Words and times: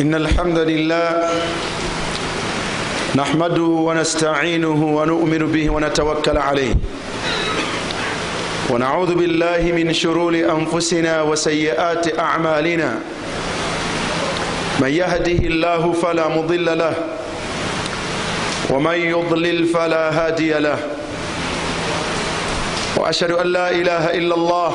إن 0.00 0.14
الحمد 0.14 0.58
لله 0.58 1.28
نحمده 3.16 3.62
ونستعينه 3.62 4.96
ونؤمن 4.96 5.52
به 5.52 5.70
ونتوكل 5.70 6.38
عليه. 6.38 6.74
ونعوذ 8.70 9.14
بالله 9.14 9.72
من 9.76 9.92
شرور 9.92 10.34
أنفسنا 10.34 11.22
وسيئات 11.22 12.18
أعمالنا. 12.18 12.98
من 14.80 14.88
يهده 14.88 15.40
الله 15.52 15.92
فلا 15.92 16.28
مضل 16.28 16.78
له 16.78 16.94
ومن 18.70 18.98
يضلل 19.14 19.66
فلا 19.66 20.04
هادي 20.10 20.52
له. 20.52 20.78
وأشهد 22.96 23.30
أن 23.30 23.46
لا 23.46 23.70
إله 23.70 24.04
إلا 24.16 24.34
الله 24.34 24.72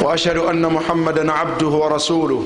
وأشهد 0.00 0.36
أن 0.36 0.62
محمدا 0.72 1.32
عبده 1.32 1.68
ورسوله. 1.68 2.44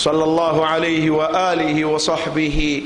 صلى 0.00 0.24
الله 0.24 0.66
عليه 0.66 1.10
وآله 1.10 1.84
وصحبه 1.84 2.82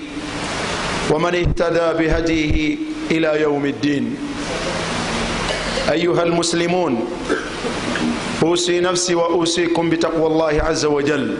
ومن 1.10 1.34
اهتدى 1.34 1.86
بهديه 1.98 2.76
إلى 3.10 3.42
يوم 3.42 3.66
الدين. 3.66 4.16
أيها 5.90 6.22
المسلمون 6.22 7.06
أوصي 8.42 8.80
نفسي 8.80 9.14
وأوصيكم 9.14 9.90
بتقوى 9.90 10.26
الله 10.26 10.62
عز 10.62 10.84
وجل. 10.84 11.36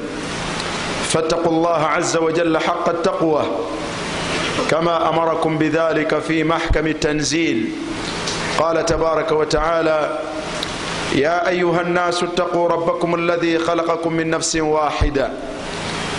فاتقوا 1.09 1.53
الله 1.53 1.81
عز 1.87 2.17
وجل 2.17 2.59
حق 2.59 2.89
التقوى 2.89 3.45
كما 4.71 5.09
أمركم 5.09 5.59
بذلك 5.59 6.19
في 6.19 6.45
محكم 6.45 6.87
التنزيل. 6.87 7.71
قال 8.59 8.87
تبارك 8.87 9.33
وتعالى 9.33 10.19
يا 11.15 11.49
أيها 11.49 11.81
الناس 11.81 12.23
اتقوا 12.23 12.69
ربكم 12.69 13.15
الذي 13.15 13.59
خلقكم 13.59 14.13
من 14.13 14.31
نفس 14.31 14.57
واحدة. 14.57 15.31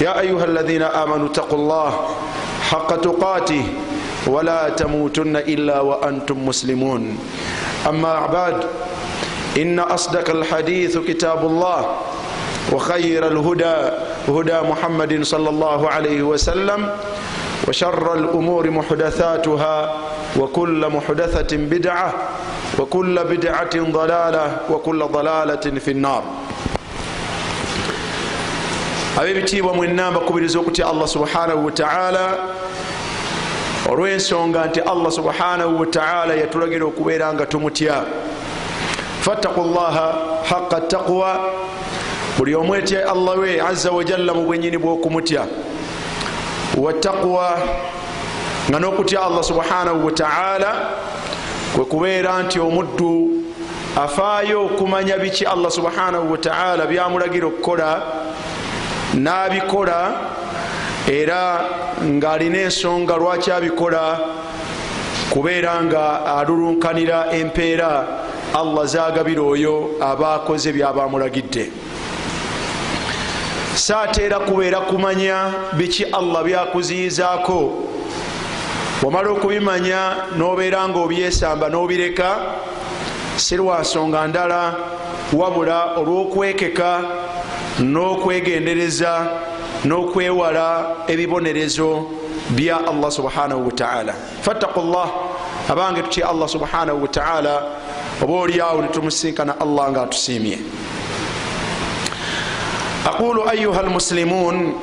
يا 0.00 0.20
أيها 0.20 0.44
الذين 0.44 0.82
آمنوا 0.82 1.26
اتقوا 1.28 1.58
الله 1.58 1.90
حق 2.70 2.90
تقاته 3.00 3.64
ولا 4.26 4.68
تموتن 4.68 5.36
إلا 5.36 5.80
وأنتم 5.80 6.46
مسلمون. 6.46 7.18
أما 7.88 8.26
بعد 8.26 8.56
إن 9.60 9.80
أصدق 9.80 10.30
الحديث 10.30 10.98
كتاب 10.98 11.44
الله 11.46 11.80
وخير 12.72 13.26
الهدى 13.26 13.76
هدى 14.28 14.58
محمد 14.68 15.22
صلى 15.22 15.48
الله 15.48 15.80
عليه 15.88 16.22
وسلم 16.22 16.80
وشر 17.68 18.14
الأمور 18.14 18.70
محدثاتها 18.70 19.76
وكل 20.36 20.80
محدثة 20.88 21.56
بدعة 21.56 22.12
وكل 22.78 23.24
بدعة 23.24 23.74
ضلالة 23.76 24.56
وكل 24.70 25.00
ضلالة 25.04 25.64
في 25.84 25.90
النار. 25.90 26.22
Abebitiibwa 29.20 29.74
mwenna 29.74 30.10
mbakubiriza 30.10 30.58
okutya 30.58 30.86
allah 30.86 31.08
subhanahu 31.08 31.66
wataala 31.66 32.38
olwensonga 33.90 34.64
nti 34.64 34.80
allah 34.80 35.12
subhanahu 35.12 35.80
wataala 35.80 36.34
yatulagira 36.34 36.86
okubeera 36.86 37.34
nga 37.34 37.46
tumutya. 37.46 38.04
Fattaku 39.20 39.60
llaha 39.60 40.14
haqa 40.50 40.80
taqwa 40.80 41.40
buli 42.38 42.54
omu 42.54 42.74
etya 42.74 43.10
allah 43.10 43.38
we 43.38 43.60
aza 43.60 43.90
wajalla 43.90 44.34
mu 44.34 44.44
bwenyini 44.44 44.78
bwokumutya. 44.78 45.46
Wataqwa 46.76 47.58
nga 48.70 48.78
n'okutya 48.78 49.22
allah 49.22 49.44
subhanahu 49.44 50.06
wataala 50.06 50.70
kwe 51.74 51.84
kubeera 51.84 52.42
nti 52.42 52.60
omuddu 52.60 53.28
afaayo 53.96 54.64
okumanya 54.64 55.18
biki 55.18 55.44
allah 55.44 55.70
subhanahu 55.70 56.32
wataala 56.32 56.86
byamulagira 56.86 57.46
okukola 57.46 58.02
n'abikola 59.14 60.00
era 61.08 61.64
ng'alina 62.02 62.58
ensonga 62.68 63.16
lwaki 63.16 63.50
abikola 63.50 64.20
kubeera 65.30 65.82
nga 65.84 66.36
alulunkanira 66.38 67.32
empeera 67.32 68.06
allah 68.54 68.86
zagabira 68.86 69.42
oyo 69.42 69.90
aba 70.00 70.34
akoze 70.34 70.72
byabamulagidde. 70.72 71.70
Saateera 73.74 74.38
kubeera 74.40 74.80
kumanya 74.80 75.54
biki 75.72 76.04
allah 76.04 76.44
byakuziyizaako. 76.44 77.86
Wamala 79.02 79.30
okubimanya 79.30 80.30
nobeera 80.36 80.88
nga 80.88 80.98
obyesamba 80.98 81.68
nobireka 81.68 82.36
si 83.36 83.56
lwa 83.56 83.80
nsonga 83.80 84.26
ndala 84.28 84.74
wabula 85.32 85.96
olw'okwekeka 85.96 86.90
n'okwegendereza 87.78 89.26
n'okwewala 89.84 90.86
ebibonerezo 91.08 92.06
bya 92.50 92.76
allah 92.88 93.10
subhanahu 93.10 93.66
wataala 93.66 94.14
fattaku 94.42 94.80
llah 94.80 95.08
abange 95.68 96.02
tutya 96.02 96.28
allah 96.28 96.48
subhanahu 96.48 97.02
wataala 97.02 97.62
oba 98.22 98.32
oliawo 98.34 98.82
netumusinkana 98.82 99.60
allah 99.60 99.90
nga 99.90 100.02
atusiimye 100.02 100.58
aqulu 103.08 103.48
ayuha 103.48 103.80
almuslimun 103.80 104.74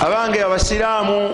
abange 0.00 0.42
abasiraamu 0.42 1.30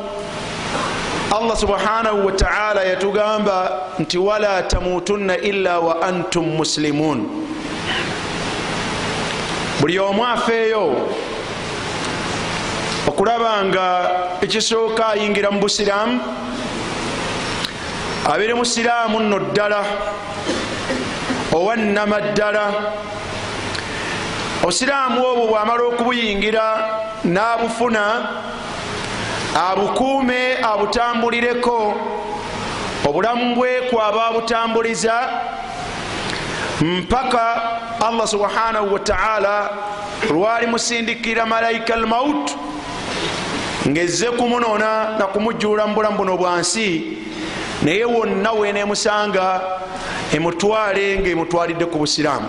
allah 1.37 1.57
subhanahu 1.57 2.27
wataala 2.27 2.85
yatugamba 2.85 3.81
nti 3.99 4.19
wala 4.19 4.63
tamutunna 4.63 5.37
illa 5.39 5.81
wa 5.81 6.03
antum 6.03 6.45
muslimun 6.57 7.27
buli 9.87 9.99
omu 9.99 10.27
afeeyo. 10.27 11.09
Okulaba 13.07 13.65
nga 13.65 14.11
ekisooka 14.43 15.09
ayingira 15.09 15.51
mu 15.51 15.61
busiraamu 15.61 16.21
abeere 18.27 18.55
musiraamu 18.55 19.21
nno 19.21 19.39
ddala 19.39 19.81
owannama 21.55 22.19
ddala. 22.21 22.65
Obusiraamu 24.63 25.23
obwo 25.23 25.47
bwamala 25.55 25.83
okubuyingira 25.85 26.67
n'abufuna 27.25 28.03
abukuume 29.55 30.59
abutambulireko. 30.67 31.79
Obulamu 33.07 33.55
bwekw 33.55 33.95
aba 34.03 34.27
abutambuliza 34.27 35.15
mpaka 36.81 37.63
allah 38.07 38.27
subhanahu 38.27 38.93
wataala 38.95 39.71
lwali 40.31 40.67
musindikira 40.67 41.47
malaika 41.47 41.95
almaut 41.95 42.51
ngezze 43.89 44.27
kumunoona 44.27 45.19
nakumujjuula 45.19 45.87
mu 45.87 45.95
bulamu 45.95 46.17
buno 46.17 46.37
bwansi 46.37 47.03
naye 47.83 48.05
wonna 48.05 48.53
wenemusanga 48.53 49.61
emutwale 50.33 51.19
nga 51.19 51.29
emutwalidde 51.29 51.87
ku 51.87 51.99
busiraamu. 51.99 52.49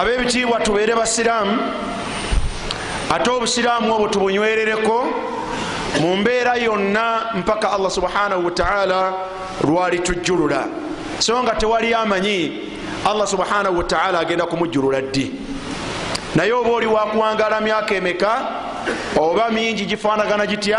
Ab'ebitiibwa 0.00 0.60
tubeere 0.60 0.94
basiraamu 0.94 1.58
ate 3.10 3.30
obusiraamu 3.30 3.94
obwo 3.94 4.08
tubunywerereko 4.08 5.06
mu 6.00 6.16
mbeera 6.16 6.56
yonna 6.56 7.20
mpaka 7.34 7.72
allah 7.72 7.90
subhanahu 7.90 8.44
wataala 8.44 9.12
lwali 9.64 9.98
tujjulula. 9.98 10.64
So 11.18 11.42
nga 11.42 11.54
tewali 11.54 11.94
amanyi 11.94 12.52
allah 13.06 13.26
subhanahu 13.26 13.78
wataala 13.78 14.20
agenda 14.20 14.46
kumujjulula 14.46 15.00
ddi. 15.02 15.32
Naye 16.34 16.52
oba 16.52 16.70
oli 16.70 16.86
wakuwangala 16.86 17.60
myaka 17.60 17.94
emeka 17.94 18.46
oba 19.16 19.50
mingi 19.50 19.84
gifaanagana 19.84 20.46
gitya 20.46 20.78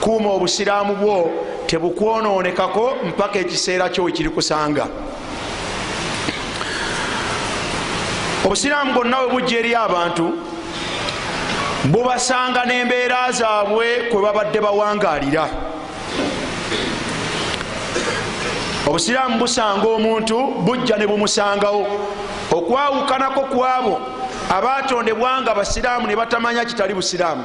kuuma 0.00 0.30
obusiraamu 0.30 0.94
bwo 0.94 1.30
tebukwonoonekako 1.66 2.96
mpaka 3.08 3.38
ekiseera 3.38 3.88
kyo 3.88 4.04
wekiri 4.04 4.28
kusanga. 4.28 4.86
Obusiraamu 8.44 8.92
bwonna 8.92 9.18
we 9.20 9.28
bujja 9.28 9.58
eri 9.58 9.74
abantu 9.74 10.32
bubasanga 11.84 12.64
n'embeera 12.64 13.32
zaabwe 13.32 14.08
kwe 14.10 14.22
babadde 14.22 14.60
bawangaalira 14.60 15.48
obusiraamu 18.86 19.38
busanga 19.38 19.86
omuntu 19.88 20.36
bujja 20.66 20.96
ne 20.96 21.06
bumusangawo. 21.06 21.86
Okwawukanako 22.52 23.40
kwabo 23.40 24.00
abatondebwa 24.50 25.42
nga 25.42 25.54
basiraamu 25.54 26.06
ne 26.06 26.16
batamanya 26.16 26.64
kitali 26.64 26.94
busiraamu. 26.94 27.44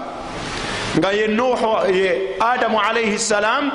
Nga 0.98 1.12
ye 1.12 1.28
nuhu 1.28 1.94
ye 1.94 2.36
adamu 2.39 2.81
alaihi 2.81 3.19
ssalaamu 3.19 3.72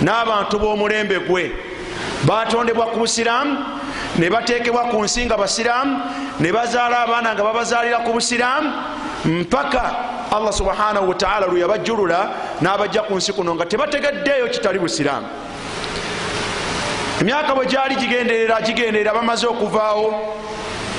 n'abantu 0.00 0.58
b'omulembe 0.58 1.18
gwe. 1.28 1.52
Batondebwa 2.24 2.86
ku 2.86 2.98
busiraamu 2.98 3.64
ne 4.18 4.30
batekebwa 4.30 4.84
ku 4.90 5.04
nsi 5.04 5.26
nga 5.26 5.36
basiraamu 5.36 6.00
ne 6.40 6.52
bazaala 6.52 7.00
abaana 7.00 7.34
nga 7.34 7.42
babazaalira 7.42 7.98
ku 7.98 8.12
busiraamu 8.12 8.72
mpaka 9.24 9.94
allah 10.30 10.52
subhanahu 10.52 11.08
wataala 11.08 11.46
lwe 11.46 11.60
yabajjulula 11.60 12.30
n'abajja 12.60 13.02
ku 13.02 13.14
nsi 13.14 13.32
kuno 13.32 13.54
nga 13.54 13.66
tebategeddeeyo 13.66 14.48
kitali 14.48 14.78
busiraamu. 14.78 15.26
Emyaka 17.20 17.54
bwe 17.54 17.66
gyali 17.66 17.96
gigenderera 17.96 18.60
gigenderera 18.60 19.14
bamaze 19.14 19.46
okuvaawo 19.46 20.36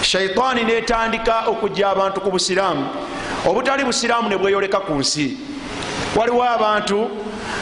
shaitaani 0.01 0.63
netandika 0.63 1.43
okujja 1.47 1.89
abantu 1.89 2.21
ku 2.21 2.31
busiraamu. 2.31 2.87
Obutali 3.45 3.83
busiraamu 3.83 4.29
ne 4.29 4.37
bweyoleka 4.37 4.79
ku 4.79 4.93
nsi. 4.93 5.37
Waliwo 6.15 6.43
abantu 6.43 7.09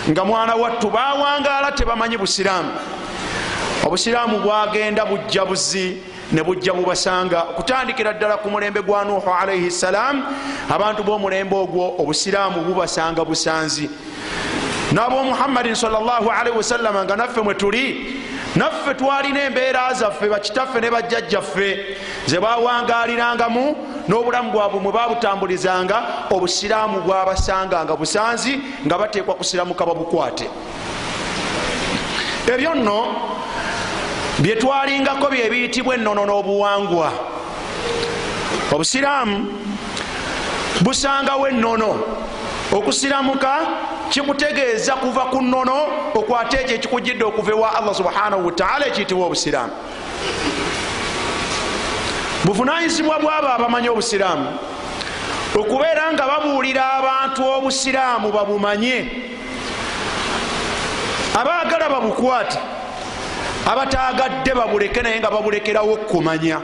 nga 0.10 0.26
mwana 0.26 0.56
wattu 0.56 0.90
bawangaala 0.90 1.72
tebamanyi 1.72 2.18
busiraamu. 2.18 2.72
Obusiraamu 3.86 4.40
bwagenda 4.40 5.06
bujja 5.06 5.46
buzi 5.46 5.98
ne 6.32 6.44
bujja 6.44 6.74
bubasanga 6.74 7.44
okutandikira 7.52 8.14
ddala 8.14 8.38
ku 8.38 8.50
mulembe 8.50 8.82
gwa 8.82 9.04
nuhu 9.06 9.30
alaihi 9.42 9.72
ssalaamu 9.72 10.24
abantu 10.70 11.04
b'omulembe 11.04 11.56
ogwo 11.56 11.96
obusiraamu 12.00 12.62
bubasanga 12.62 13.26
busanzi. 13.26 13.90
N'ab'omuhammadin 14.92 15.76
salaalaihi 15.76 16.58
wasallama 16.58 17.04
nga 17.04 17.16
naffe 17.16 17.42
mwe 17.42 17.54
tuli 17.54 17.86
naffe 18.56 18.94
twalina 18.94 19.44
embeera 19.44 19.94
zaffe 19.94 20.30
bakitaffe 20.30 20.82
ne 20.82 20.90
bajjajjaffe 20.90 21.98
ze 22.26 22.40
bawangalirangamu 22.40 23.76
n'obulamu 24.08 24.52
bwabwe 24.52 24.80
mwe 24.80 24.92
babutambulizanga 24.92 26.04
obusiraamu 26.32 27.02
bwabasanganga 27.02 27.96
busanzi 27.96 28.60
nga 28.86 28.98
bateekwa 28.98 29.36
kusiramuka 29.36 29.86
babukwate. 29.86 30.50
Ebyo 32.48 32.76
nno 32.76 33.16
byetwalingako 34.40 35.28
byebiyitibwa 35.30 35.96
ennono 35.96 36.26
n'obuwangwa. 36.26 37.12
Obusiraamu 38.72 39.38
busangawo 40.82 41.48
ennono. 41.48 42.04
Okusiramuka 42.72 43.60
kikutegeeza 44.10 44.94
kuva 44.96 45.26
ku 45.32 45.42
nnono 45.42 45.88
okwate 46.14 46.58
ekyo 46.58 46.76
ekikujidde 46.76 47.24
okuva 47.24 47.52
ewa 47.52 47.76
allah 47.76 47.96
subhanahu 47.96 48.46
wataala 48.46 48.88
ekiyitibwa 48.88 49.26
obusiraamu. 49.26 49.74
Buvunanyizibwa 52.46 53.20
bwabo 53.20 53.48
abamanyi 53.48 53.90
obusiraamu 53.90 54.48
okubeera 55.56 56.14
nga 56.14 56.28
babuulira 56.28 56.84
abantu 56.94 57.42
obusiraamu 57.58 58.32
babumanye. 58.32 58.98
Abaagala 61.40 61.90
babukwate 61.90 62.60
abatagadde 63.72 64.54
babuleke 64.56 65.02
naye 65.02 65.20
nga 65.20 65.30
babulekerawo 65.32 65.96
kumanya. 66.08 66.62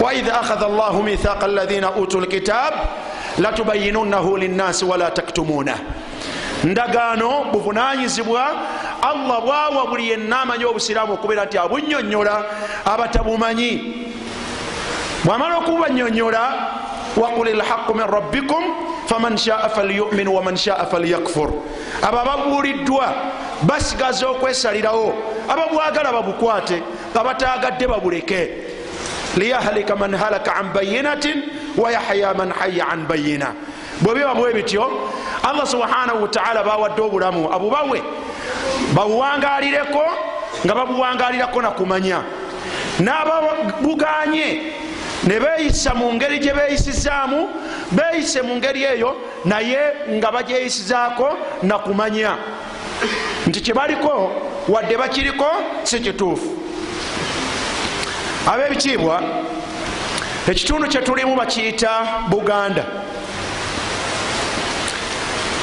Waidha 0.00 0.40
akhadha 0.40 0.68
llahu 0.68 1.02
mithaqa 1.02 1.44
alaina 1.44 1.92
utu 1.96 2.20
lkitab 2.20 2.74
latubayinunahu 3.38 4.36
linnasi 4.36 4.84
wala 4.84 5.10
taktumuna. 5.10 5.74
Ndagaano 6.64 7.44
buvunanyizibwa 7.52 8.46
allah 9.02 9.40
bwawa 9.42 9.86
buli 9.86 10.10
yenna 10.10 10.40
amanyi 10.40 10.64
obusiraamu 10.64 11.12
okubeera 11.14 11.44
nti 11.44 11.58
abunyonyola 11.58 12.44
abatabumanyi. 12.84 14.04
Bwamala 15.24 15.56
okubanyonyola 15.58 16.42
waqul 17.18 17.50
lhaqu 17.50 17.94
min 17.94 18.06
rabbikum 18.06 18.62
faman 19.06 19.36
shaa 19.36 19.68
falyumin 19.68 20.28
waman 20.28 20.56
shaa 20.56 20.86
falyakfur. 20.86 21.50
Abo 22.02 22.18
ababuuliddwa 22.18 23.14
basigaza 23.62 24.28
okwesalirawo. 24.28 25.14
Ababwagala 25.48 26.12
babukwate 26.12 26.82
abatagadde 27.14 27.86
babuleke. 27.86 28.50
Liyahlika 29.36 29.96
man 29.96 30.14
halaka 30.14 30.54
an 30.56 30.72
bayinatin 30.72 31.42
wayahya 31.76 32.34
man 32.36 32.50
haya 32.50 32.86
an 32.90 33.06
bayina. 33.06 33.54
Bwebiba 34.00 34.34
bwe 34.34 34.52
bityo 34.54 35.10
allah 35.42 35.66
subhanahu 35.66 36.22
wataala 36.22 36.62
bawadde 36.62 37.02
obulamu. 37.02 37.50
Abubawe 37.52 38.02
babuwangalireko 38.94 40.04
nga 40.64 40.74
babuwangalirako 40.74 41.62
nakumanya 41.62 42.22
n'ababuganye 43.00 44.72
ne 45.28 45.40
beyisa 45.40 45.94
mu 45.94 46.14
ngeri 46.14 46.38
gye 46.38 46.54
beyisizaamu 46.54 47.48
beyise 47.92 48.42
mu 48.42 48.56
ngeri 48.56 48.82
eyo 48.84 49.16
naye 49.44 49.80
nga 50.10 50.32
bagyeyisizaako 50.32 51.28
nakumanya. 51.62 52.36
Nti 53.46 53.60
kyebaliko 53.60 54.32
wadde 54.68 54.96
bakiriko 54.96 55.46
si 55.82 56.00
kituufu. 56.00 56.48
Ab'ebitiibwa 58.46 59.22
ekitundu 60.48 60.88
kyetulimu 60.88 61.36
bakiyita 61.36 61.90
buganda. 62.28 62.84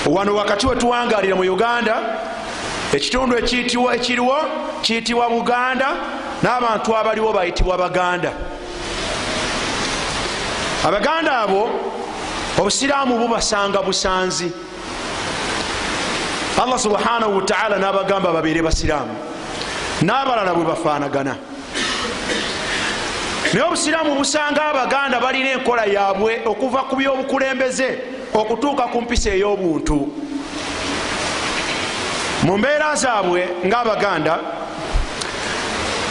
Wano 0.06 0.36
wakati 0.36 0.68
wetuwangalira 0.68 1.36
mu 1.36 1.42
uganda 1.42 1.96
ekitundu 2.94 3.38
ekiriwo 3.38 4.38
kiyitibwa 4.82 5.30
buganda 5.30 5.88
n'abantu 6.44 6.98
abaliwo 6.98 7.34
bayitibwa 7.34 7.78
baganda 7.78 8.32
abaganda 10.86 11.40
abo 11.40 11.70
obusiraamu 12.60 13.18
bubasanga 13.18 13.82
busanzi. 13.82 14.52
Allah 16.62 16.80
subhanahu 16.80 17.36
wataala 17.36 17.78
n'abagamba 17.78 18.32
babeere 18.34 18.62
basiraamu. 18.62 19.16
N'abalala 20.02 20.54
bwe 20.54 20.66
bafaanagana. 20.66 21.36
Naye 23.54 23.66
obusiraamu 23.68 24.16
busanga 24.16 24.62
abaganda 24.66 25.20
balina 25.20 25.50
enkola 25.52 25.86
yaabwe 25.86 26.42
okuva 26.46 26.84
ku 26.90 26.96
byobukulembeze 26.96 28.00
okutuuka 28.34 28.84
ku 28.94 29.02
mpisa 29.02 29.30
ey'obuntu. 29.30 29.98
Mu 32.44 32.58
mbeera 32.58 32.96
zaabwe 32.96 33.50
ngaabaganda 33.66 34.40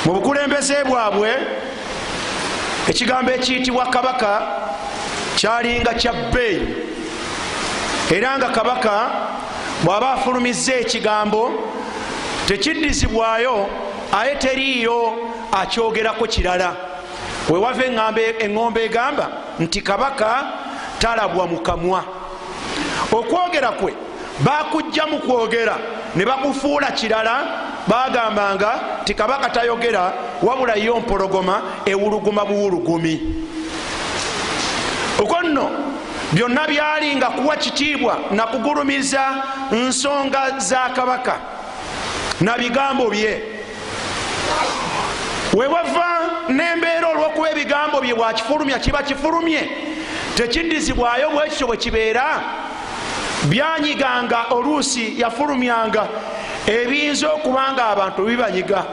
mu 0.05 0.13
bukulembeze 0.13 0.85
bwabwe 0.85 1.31
ekigambo 2.89 3.31
ekiyitibwa 3.31 3.87
kabaka 3.87 4.43
kyalinga 5.45 5.95
kya 5.95 6.13
bbeeyi. 6.13 6.69
Era 8.11 8.39
nga 8.39 8.49
kabaka 8.49 9.11
bw'aba 9.85 10.13
afulumiza 10.13 10.75
ekigambo 10.75 11.53
tekiddizibwayo 12.47 13.69
aye 14.13 14.37
teriiyo 14.37 15.13
akyogerako 15.53 16.27
kirala. 16.27 16.77
Wewava 17.51 17.85
eŋŋombe 17.85 18.85
egamba 18.85 19.27
nti 19.61 19.83
kabaka 19.83 20.45
talabwa 20.99 21.47
mu 21.47 21.59
kamwa. 21.61 22.05
Okwogera 23.13 23.73
kwe 23.73 23.93
bakujja 24.41 25.07
mu 25.07 25.19
kwogera 25.19 25.77
ne 26.17 26.25
bakufuula 26.25 26.91
kirala 26.93 27.35
bagambanga 27.87 29.05
ti 29.05 29.15
kabaka 29.15 29.51
tayogera 29.51 30.13
wabula 30.43 30.75
yo 30.77 31.01
mpologoma 31.01 31.63
ewuluguma 31.85 32.45
buwulugumi 32.45 33.45
okwo 35.19 35.43
nno 35.43 35.71
byonna 36.33 36.67
byali 36.67 37.17
nga 37.17 37.27
kuwa 37.27 37.57
kitiibwa 37.57 38.19
nakugulumiza 38.31 39.23
nsonga 39.73 40.59
za 40.59 40.89
kabaka 40.95 41.39
na 42.41 42.59
bigambo 42.59 43.11
bye. 43.11 43.43
Wewava 45.55 46.21
nembeera 46.49 47.09
olwokuba 47.09 47.51
ebigambo 47.51 48.01
bye 48.01 48.15
bwakifulumya 48.15 48.79
kiba 48.79 49.03
kifulumye. 49.03 49.71
Tekiddizibwayo 50.35 51.31
bwekityo 51.31 51.67
bwe 51.67 51.77
kibeera. 51.77 52.41
Byanyiganga 53.45 54.45
oluusi 54.51 55.21
yafulumyanga. 55.21 56.09
Ebiyinza 56.67 57.33
okuba 57.33 57.73
nga 57.73 57.85
abantu 57.87 58.25
bibanyiga. 58.25 58.85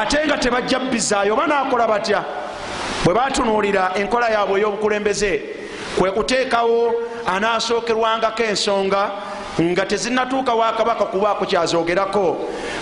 Ate 0.00 0.26
nga 0.26 0.38
tebajja 0.38 0.78
bizaayo 0.78 1.32
oba 1.32 1.46
nakola 1.46 1.86
batya 1.86 2.24
bwe 3.04 3.14
batunuulira 3.14 3.92
enkola 3.94 4.28
yaabwe 4.28 4.60
ey'obukulembeze 4.60 5.42
kwe 5.98 6.10
kuteekawo 6.10 6.94
anasookerwangako 7.26 8.42
ensonga 8.42 9.10
nga 9.62 9.86
tezinatuuka 9.86 10.54
wakabaka 10.54 11.04
kubaako 11.04 11.46
kyazogerako 11.46 12.36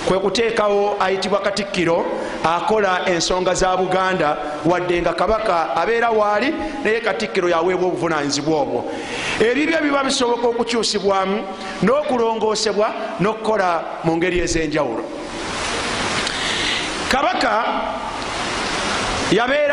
kwe 0.08 0.18
kuteekawo 0.18 0.96
ayitibwa 1.00 1.40
katikkiro 1.40 2.04
akola 2.44 3.08
ensonga 3.08 3.54
za 3.54 3.76
buganda 3.76 4.36
wadde 4.64 5.02
nga 5.02 5.12
kabaka 5.12 5.76
abeera 5.76 6.10
waali 6.10 6.54
naye 6.84 7.00
katikkiro 7.00 7.48
yaweebwa 7.48 7.88
obuvunanyizibwa 7.88 8.60
obwo. 8.60 8.84
Ebibyo 9.40 9.78
biba 9.82 10.04
bisoboka 10.04 10.48
okukyusibwamu 10.48 11.44
n'okulongoosebwa 11.82 12.88
n'okukola 13.20 13.82
mu 14.04 14.16
ngeri 14.16 14.40
ez'enjawulo. 14.40 15.04
Kabaka 17.08 17.64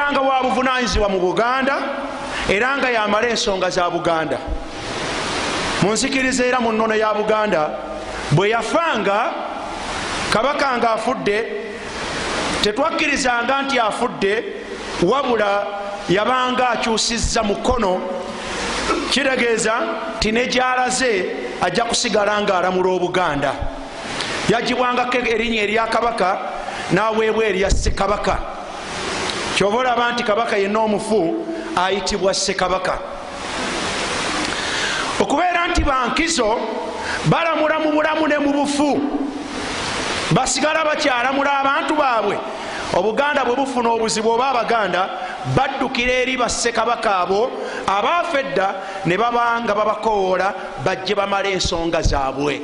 yabeeranga 0.03 0.21
wa 0.21 0.43
buvunanyizibwa 0.43 1.09
mu 1.09 1.19
buganda 1.19 1.79
era 2.49 2.77
nga 2.77 2.89
yamala 2.89 3.29
ensonga 3.29 3.69
za 3.69 3.89
buganda. 3.89 4.37
Munzikiriza 5.81 6.45
era 6.45 6.59
mu 6.59 6.71
nnono 6.71 6.95
ya 6.95 7.13
buganda 7.13 7.69
bwe 8.31 8.49
yafanga 8.49 9.33
kabaka 10.31 10.77
nga 10.77 10.91
afudde 10.91 11.45
tetwakkirizanga 12.61 13.61
nti 13.61 13.79
afudde 13.79 14.43
wabula 15.03 15.67
yabanga 16.09 16.69
akyusiza 16.69 17.43
mukono 17.43 18.01
kitegeeza 19.11 19.73
ti 20.19 20.31
nejalaze 20.31 21.25
ajja 21.61 21.83
kusigala 21.85 22.41
nga 22.41 22.57
alamula 22.57 22.89
obuganda. 22.89 23.53
Yagibwangako 24.49 25.17
erinnya 25.17 25.63
erya 25.63 25.87
kabaka 25.87 26.39
naweebwa 26.91 27.45
erya 27.45 27.71
sekabaka 27.71 28.52
kyoba 29.55 29.77
olaba 29.77 30.11
nti 30.11 30.23
kabaka 30.23 30.57
yenna 30.57 30.79
omufu 30.79 31.45
ayitibwa 31.75 32.33
sekabaka 32.33 32.99
okubeera 35.19 35.67
nti 35.67 35.83
bankizo 35.83 36.59
balamula 37.25 37.79
mu 37.79 37.91
bulamu 37.91 38.27
ne 38.27 38.37
mu 38.37 38.51
bufu. 38.53 39.01
Basigala 40.31 40.83
bakyalamula 40.83 41.59
abantu 41.59 41.95
baabwe. 41.95 42.37
Obuganda 42.93 43.45
bwe 43.45 43.55
bufuna 43.55 43.89
obuzibu 43.89 44.29
oba 44.29 44.49
abaganda 44.49 45.09
baddukira 45.55 46.13
eri 46.13 46.37
bassekabaka 46.37 47.17
abo 47.21 47.51
abaafa 47.87 48.39
edda 48.39 48.75
ne 49.05 49.17
baba 49.17 49.61
nga 49.61 49.73
babakowoola 49.73 50.53
bajje 50.85 51.15
bamala 51.15 51.49
ensonga 51.49 52.01
zaabwe. 52.01 52.61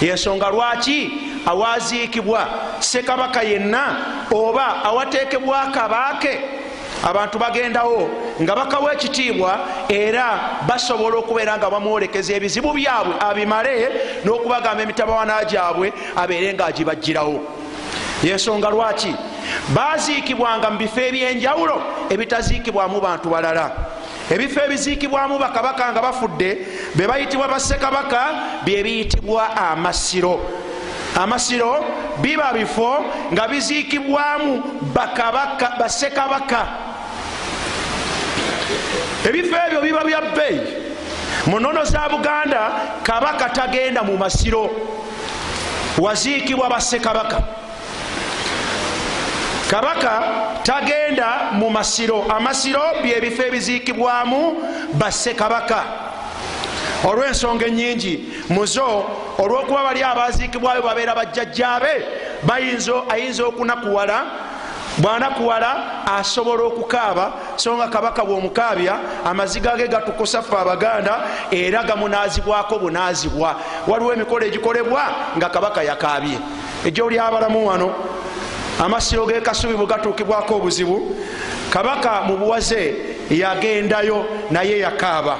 Ensonga 0.00 0.50
lwaki 0.50 1.29
awaziikibwa. 1.46 2.48
Sekabaka 2.78 3.42
yenna 3.42 3.96
oba 4.32 4.84
awateekebwako 4.84 5.80
abaake 5.80 6.40
abantu 7.04 7.38
bagendawo 7.38 8.10
nga 8.42 8.54
bakawa 8.54 8.92
ekitiibwa 8.94 9.58
era 9.88 10.60
basobola 10.68 11.16
okubeera 11.16 11.56
nga 11.56 11.70
bamwolekeza 11.70 12.34
ebizibu 12.34 12.72
byabwe 12.72 13.14
abimale 13.20 13.74
n'okubagamba 14.24 14.82
emitabawana 14.82 15.44
gyabwe 15.44 15.92
abeere 16.16 16.54
nga 16.54 16.66
agibajjirawo. 16.66 17.40
Yensonga 18.22 18.70
lwaki? 18.70 19.14
Baziikibwanga 19.74 20.70
mu 20.70 20.78
bifo 20.78 21.00
ebyenjawulo 21.00 21.76
ebitaziikibwamu 22.12 23.00
bantu 23.00 23.28
balala. 23.30 23.72
Ebifo 24.30 24.60
ebiziikibwamu 24.60 25.38
bakabaka 25.38 25.92
nga 25.92 26.02
bafudde 26.02 26.66
be 26.94 27.06
bayitibwa 27.06 27.48
bassekabaka 27.48 28.20
byebiyitibwa 28.64 29.56
amasiro 29.56 30.59
amasiro 31.16 31.84
biba 32.22 32.52
bifo 32.52 33.04
nga 33.32 33.48
biziikibwamu 33.48 34.62
bakabaka 34.94 35.76
bassekabaka 35.78 36.66
ebifo 39.24 39.56
ebyo 39.66 39.80
biba 39.80 40.04
bya 40.04 40.20
bbeeyi 40.20 40.60
mu 41.46 41.60
nnono 41.60 41.84
za 41.84 42.08
buganda 42.08 42.72
kabaka 43.02 43.48
tagenda 43.48 44.02
mu 44.02 44.16
masiro. 44.16 44.70
Waziikibwa 45.98 46.68
bassekabaka 46.68 47.42
kabaka 49.70 50.22
tagenda 50.62 51.50
mu 51.52 51.70
masiro. 51.70 52.24
Amasiro 52.28 52.80
byebifo 53.02 53.42
ebiziikibwamu 53.42 54.56
bassekabaka 54.92 56.09
olw'ensonga 57.04 57.66
enyingi 57.66 58.44
muzo 58.50 59.04
olw'okuba 59.38 59.82
bali 59.82 60.02
abaziikibwayo 60.02 60.82
babeera 60.82 61.14
bajjajjaabe 61.14 61.92
ayinza 63.08 63.44
okunakuwala 63.46 64.26
bwanakuwala 64.98 66.04
asobola 66.18 66.62
okukaaba. 66.62 67.32
So 67.56 67.76
nga 67.76 67.88
kabaka 67.88 68.24
bwomukaabya 68.24 68.98
amaziga 69.24 69.76
ge 69.76 69.88
gatukosa 69.88 70.42
ffe 70.42 70.56
abaganda 70.56 71.22
era 71.50 71.82
gamunazibwako 71.82 72.78
bunazibwa 72.78 73.56
waliwo 73.86 74.12
emikolo 74.12 74.46
egikolebwa 74.46 75.02
nga 75.36 75.48
kabaka 75.48 75.82
yakaabye. 75.82 76.38
Ejoli 76.84 77.18
abalamu 77.18 77.68
wano 77.68 77.94
amasiro 78.78 79.26
gekasubi 79.26 79.74
bwe 79.74 79.86
gatuukibwako 79.86 80.56
obuzibu. 80.56 81.16
Kabaka 81.70 82.22
mu 82.22 82.36
buwaze 82.36 82.94
yagendayo 83.30 84.24
naye 84.50 84.78
yakaaba. 84.78 85.38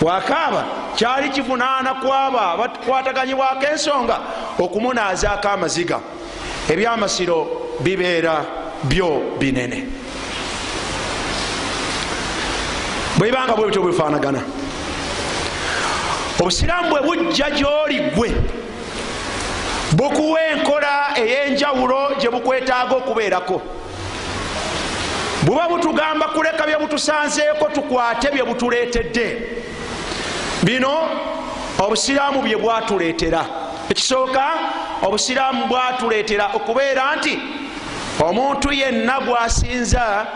Wakaaba 0.00 0.77
kyali 0.98 1.30
kivunaana 1.30 1.94
kwaba 1.94 2.56
bakwataganyibwako 2.56 3.66
ensonga 3.66 4.18
okumunazaako 4.58 5.48
amaziga. 5.48 6.00
Ebyamasiro 6.68 7.46
bibeera 7.80 8.44
byo 8.82 9.38
binene. 9.38 9.86
Bwebanga 13.18 13.54
bwe 13.54 13.66
bityo 13.66 13.82
bwebifaanagana 13.82 14.42
obusiraamu 16.40 16.90
bwe 16.90 17.00
bujja 17.00 17.50
gyoli 17.50 18.00
gwe 18.14 18.30
bukuwa 19.92 20.42
enkola 20.50 21.14
ey'enjawulo 21.16 22.18
gye 22.18 22.30
bukwetaaga 22.30 22.94
okubeerako. 22.96 23.62
Buba 25.42 25.68
butugamba 25.68 26.28
kuleka 26.28 26.66
bye 26.66 26.76
butusanzeeko 26.76 27.68
tukwate 27.74 28.30
bye 28.30 28.42
butuleetedde 28.42 29.58
bino 30.62 31.08
obusiraamu 31.78 32.42
bye 32.42 32.56
bwatuleetera. 32.56 33.44
Ekisooka 33.90 34.44
obusiraamu 35.02 35.66
bwatuleetera 35.66 36.50
okubeera 36.54 37.16
nti 37.16 37.38
omuntu 38.20 38.72
yenna 38.72 39.20
gwasinza 39.20 40.26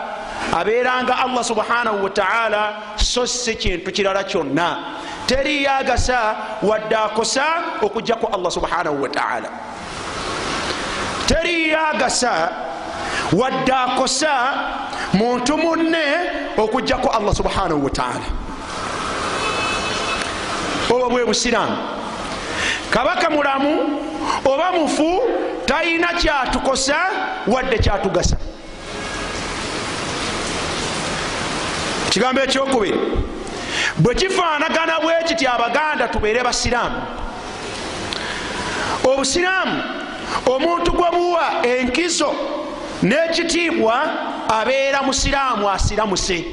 abeeranga 0.53 1.17
allah 1.17 1.43
subhanahu 1.43 2.03
wataala 2.03 2.75
so 2.95 3.27
si 3.27 3.55
kintu 3.55 3.91
kirala 3.91 4.23
kyonna. 4.23 4.77
Teriyagasa 5.27 6.35
wadde 6.61 6.95
akosa 6.95 7.43
okujjaku 7.81 8.27
allah 8.35 8.51
subhanahu 8.51 9.03
wataala 9.03 9.49
teriyagasa 11.27 12.49
wadde 13.33 13.73
akosa 13.73 14.53
muntu 15.13 15.57
munne 15.57 16.05
okujjaku 16.57 17.09
allah 17.09 17.35
subhanahu 17.35 17.83
wataala 17.83 18.27
obwo 20.89 21.09
bwe 21.09 21.25
busiraamu. 21.25 21.77
Kabaka 22.89 23.29
mulamu 23.29 23.99
oba 24.45 24.71
mufu 24.71 25.21
talina 25.65 26.07
kyatukosa 26.07 26.95
wadde 27.47 27.77
kyatugasa. 27.79 28.37
Kigambo 32.09 32.41
ekyokubiri 32.41 32.99
bwe 33.97 34.15
kifaanagana 34.15 34.99
bwe 34.99 35.13
kiti 35.27 35.47
abaganda 35.47 36.07
tubeere 36.07 36.43
basiraamu? 36.43 37.01
Obusiraamu 39.03 39.83
omuntu 40.45 40.91
gwe 40.91 41.09
buwa 41.11 41.65
enkizo 41.67 42.33
n'ekitiibwa 43.03 43.95
abeera 44.59 45.01
musiraamu 45.03 45.69
asiramuse 45.69 46.45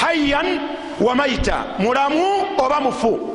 hayyan 0.00 0.60
wa 1.00 1.14
maita 1.14 1.64
mulamu 1.78 2.43
oba 2.58 2.80
mufu 2.80 3.30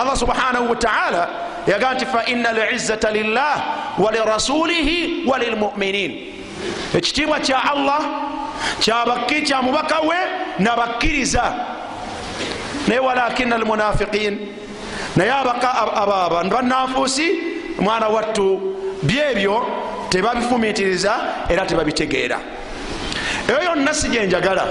allah 0.00 0.16
subhanahu 0.16 0.70
wataala 0.70 1.28
yagaa 1.66 1.94
nti 1.94 2.06
faina 2.06 2.52
lizzata 2.52 3.10
lillah 3.10 3.62
walirasulihi 3.98 5.24
walilmuminin 5.26 6.34
ekitiibwa 6.94 7.40
kya 7.40 7.62
allah 7.72 8.00
kya 9.46 9.62
mubaka 9.62 10.00
we 10.00 10.16
nabakkiriza 10.58 11.54
naye 12.88 13.00
walakina 13.00 13.56
almunafiqin 13.56 14.38
naye 15.16 15.30
ababa 15.32 16.44
banafuusi 16.44 17.32
mwana 17.78 18.08
wattu 18.08 18.60
byebyo 19.02 19.66
tebabifumitiriza 20.08 21.14
era 21.48 21.66
tebabitegeera. 21.66 22.38
Eyo 23.48 23.62
yonna 23.64 23.94
si 23.94 24.08
gyenjagala 24.08 24.64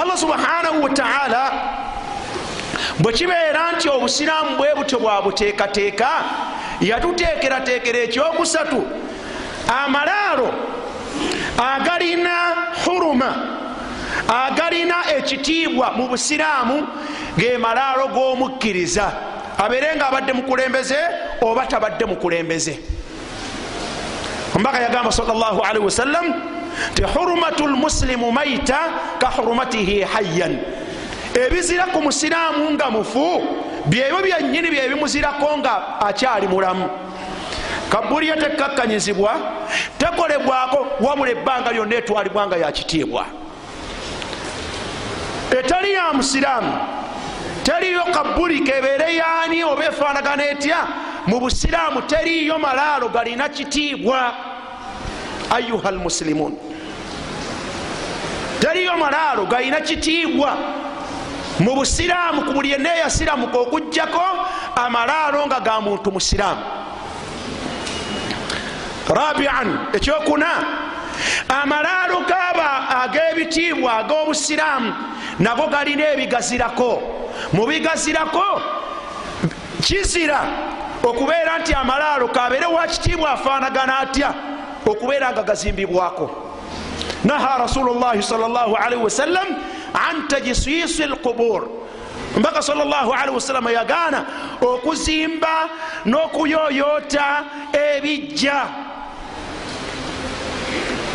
allah 0.00 0.16
subhanahu 0.18 0.82
wataala 0.82 1.52
bwe 2.98 3.12
kibeera 3.12 3.72
nti 3.72 3.88
obusiraamu 3.88 4.56
bwe 4.56 4.74
butyo 4.76 4.98
bwabuteekateeka 4.98 6.08
yatuteekerateekera 6.80 7.98
ekyokusatu. 7.98 8.86
Amalaalo 9.68 10.54
agalina 11.58 12.34
huruma 12.84 13.30
agalina 14.28 14.96
ekitiibwa 15.16 15.92
mu 15.96 16.08
busiraamu 16.08 16.86
ge 17.38 17.58
malaalo 17.58 18.08
g'omukkiriza. 18.08 19.12
Abeere 19.58 19.96
nga 19.96 20.08
abadde 20.08 20.32
mukulembeze 20.32 20.98
oba 21.40 21.66
tabadde 21.66 22.04
mukulembeze 22.04 22.78
ombaka 24.54 24.80
yagamba 24.80 25.12
salli 25.12 25.78
wasallam 25.78 26.34
ti 26.94 27.02
hurumatu 27.02 27.66
lmusilimu 27.66 28.32
maita 28.32 28.78
ka 29.18 29.26
hurumatihi 29.26 30.02
hayyan 30.02 30.58
ebizira 31.46 31.86
ku 31.86 32.02
musiraamu 32.02 32.70
nga 32.70 32.90
mufu 32.90 33.42
byebyo 33.86 34.18
byenyini 34.22 34.70
byebimuzirako 34.70 35.58
nga 35.58 36.00
akyali 36.00 36.48
mulamu. 36.48 36.90
Kabuli 37.90 38.28
ye 38.28 38.36
tekakkanyizibwa 38.36 39.32
tekolebwako 39.98 40.86
wabula 41.00 41.30
ebbanga 41.30 41.72
lyonna 41.72 41.96
etwalibwanga 41.96 42.56
yakitiibwa 42.56 43.24
etali 45.58 45.92
ya 45.92 46.12
musiraamu 46.12 46.72
teriyo 47.62 48.04
kabuli 48.04 48.60
kebeere 48.60 49.16
yaani 49.16 49.64
oba 49.64 49.84
efaanagana 49.84 50.44
etya? 50.50 50.86
Mu 51.26 51.40
busiraamu 51.40 52.02
teriyo 52.02 52.58
malaalo 52.58 53.08
galina 53.08 53.48
kitiibwa. 53.48 54.34
Ayuha 55.50 55.90
lmusilimun 55.90 56.56
teriyo 58.60 58.96
malaalo 58.96 59.46
galina 59.46 59.80
kitiibwa 59.80 60.56
mu 61.58 61.74
busiraamu 61.74 62.42
ku 62.46 62.52
buli 62.52 62.70
yenna 62.70 62.94
eyasiramuka 62.96 63.58
okugjako 63.58 64.26
amalaalo 64.76 65.46
nga 65.46 65.60
ga 65.60 65.80
muntu 65.80 66.10
musiraamu 66.10 66.62
rabian 69.08 69.68
ekyokuna 69.92 70.50
amalaalo 71.48 72.20
gaba 72.28 72.70
ag'ebitiibwa 73.02 73.92
ag'obusiraamu 74.04 74.92
nago 75.38 75.66
galina 75.66 76.12
ebigazirako. 76.12 77.02
Mu 77.52 77.66
bigazirako 77.66 78.62
kizira 79.82 80.40
okubeera 81.02 81.58
nti 81.58 81.74
amalaalo 81.74 82.28
kabeere 82.28 82.66
wakitiibwa 82.66 83.30
afaanagana 83.30 83.98
atya 83.98 84.34
okubeera 84.86 85.32
nga 85.32 85.42
gazimbibwako. 85.42 86.30
Naha 87.24 87.58
rasulullahi 87.58 88.22
salllahalihi 88.22 89.02
wasallam 89.02 89.46
an 90.06 90.28
tajisisi 90.28 91.06
lqubur 91.06 91.68
mbaka 92.36 92.62
salllahalihi 92.62 93.34
wasallam 93.34 93.68
yagaana 93.68 94.26
okuzimba 94.60 95.68
n'okuyoyoota 96.06 97.44
ebijja. 97.72 98.62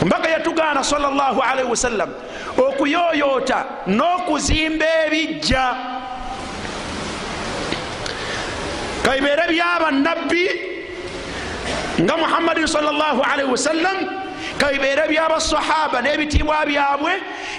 Mbaka 0.06 0.30
yatugaana 0.30 0.84
salllahalihi 0.84 1.70
wasallam 1.70 2.10
okuyoyoota 2.58 3.66
n'okuzimba 3.88 4.86
ebijja. 5.06 5.76
Kabibeere 9.04 9.44
byabannabbi 9.48 10.46
nga 12.02 12.18
muhammadin 12.18 12.68
salllahalihi 12.68 13.50
wasallam 13.52 14.23
kabibeere 14.58 15.08
byabasahaba 15.08 16.02
n'ebitiibwa 16.02 16.66
byabwe. 16.66 17.14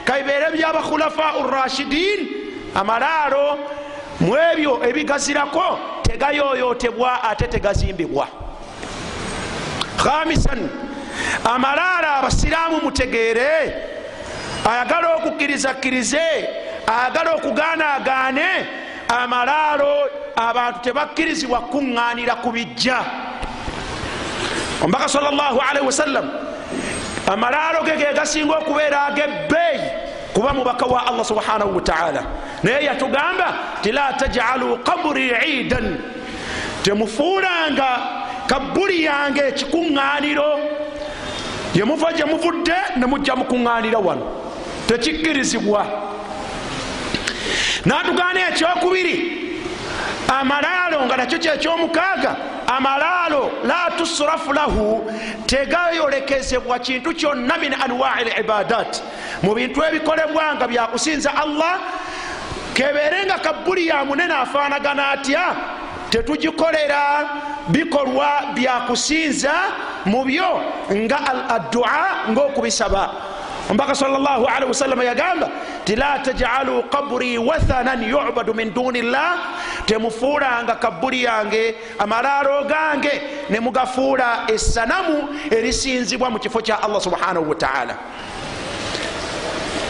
Kabibeere 0.05 0.51
byabakhulafau 0.57 1.51
rashidin. 1.51 2.21
Amalaalo 2.75 3.59
mu 4.21 4.37
ebyo 4.37 4.83
ebigazirako 4.89 5.79
tegayoyotebwa 6.03 7.23
ate 7.23 7.47
tegazimbibwa. 7.47 8.27
Khamisan 9.97 10.71
amalaalo 11.45 12.09
abasiraamu 12.19 12.81
mutegeere 12.83 13.75
ayagala 14.71 15.15
okukkirizakkirize 15.17 16.27
ayagala 16.87 17.31
okugaanaagaane 17.35 18.49
amalaalo 19.09 20.11
abantu 20.37 20.79
tebakkirizibwa 20.83 21.61
kuŋŋaanira 21.71 22.35
ku 22.43 22.51
bijja. 22.51 22.99
Omubaka 24.83 25.09
salllahalihi 25.09 25.87
wasallam 25.87 26.27
amalaalo 27.27 27.85
ge 27.85 27.97
ge 27.97 28.15
gasinga 28.15 28.59
okubeera 28.59 29.07
ag'ebbeeyi 29.07 29.81
kuba 30.35 30.53
mubaka 30.53 30.87
wa 30.87 31.07
allah 31.07 31.25
subhanahu 31.25 31.77
wataala 31.77 32.23
naye 32.63 32.85
yatugamba 32.85 33.55
ti 33.83 33.93
la 33.93 34.13
tajalu 34.13 34.79
qaburi 34.85 35.31
iidan. 35.31 35.99
Temufuulanga 36.83 37.89
kabbuli 38.47 39.05
yange 39.05 39.41
ekikuŋŋaaniro. 39.41 40.59
Yemuva 41.75 42.13
gye 42.13 42.25
muvudde 42.25 42.77
nemujja 42.97 43.37
mukuŋŋaanira 43.37 43.99
wano. 43.99 44.27
Tekikkirizibwa. 44.87 45.87
Natugaana 47.85 48.49
ekyokubiri 48.49 49.44
amalaalo 50.29 51.07
nga 51.07 51.17
nakyo 51.17 51.39
kyekyomukaaga 51.39 52.37
amalaalo 52.67 53.51
la 53.65 53.91
tusrafu 53.99 54.53
lahu 54.53 55.11
tegayolekezebwa 55.47 56.79
kintu 56.79 57.15
kyonna 57.15 57.57
min 57.59 57.75
anwai 57.75 58.25
libadat 58.25 59.03
mu 59.43 59.55
bintu 59.55 59.85
ebikolebwa 59.85 60.55
nga 60.55 60.69
byakusinza 60.69 61.37
allah 61.37 61.81
kebeere 62.75 63.27
nga 63.27 63.39
kabbuli 63.39 63.87
ya 63.87 64.05
munene 64.05 64.35
afaanagana 64.35 65.11
atya? 65.11 65.57
Tetugikolera 66.11 67.29
bikolwa 67.69 68.55
byakusinza 68.55 69.53
mu 70.07 70.25
byo 70.25 70.61
nga 70.93 71.19
addua 71.49 72.31
ngaokubisaba 72.31 73.34
ombaka 73.71 73.95
salllahalihi 73.95 74.69
wasallama 74.69 75.05
yagamba 75.05 75.49
ti 75.85 75.97
la 75.97 76.19
tajalu 76.19 76.83
qaburi 76.91 77.39
wathanan 77.39 78.03
yubadu 78.03 78.55
min 78.55 78.71
duni 78.75 79.03
llah 79.03 79.39
temufuulanga 79.87 80.75
kabbuli 80.77 81.23
yange 81.25 81.75
amalaalo 81.99 82.65
gange 82.69 83.23
nemugafuula 83.51 84.45
essanamu 84.49 85.29
erisinzibwa 85.51 86.31
mu 86.31 86.39
kifo 86.39 86.61
kya 86.61 86.83
allah 86.83 87.01
subhanahu 87.01 87.49
wataala 87.51 87.97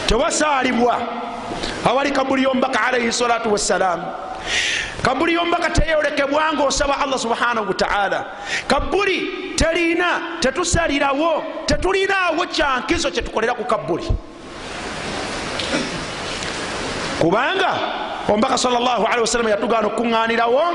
tewasaalibwa 0.07 1.01
awali 1.89 2.11
kabbuli 2.11 2.43
yombaka 2.43 2.81
alaihi 2.87 3.11
salatu 3.11 3.51
wassalam 3.51 4.01
kabbuli 5.05 5.33
yombaka 5.33 5.69
teyolekebwanga 5.69 6.63
osaba 6.63 6.97
allah 6.97 7.19
subhanahu 7.19 7.67
wataala 7.67 8.25
kabbuli 8.67 9.53
terina 9.55 10.39
tetusalirawo 10.39 11.43
tetulinaawo 11.65 12.45
kyankizo 12.49 13.11
kyetukolera 13.11 13.53
ku 13.53 13.63
kabbuli. 13.63 14.09
Kubanga 17.19 17.71
omubaka 18.29 18.57
salllahalihi 18.57 19.21
wasallam 19.21 19.49
yatugaana 19.49 19.87
okuŋŋaanirawo 19.87 20.65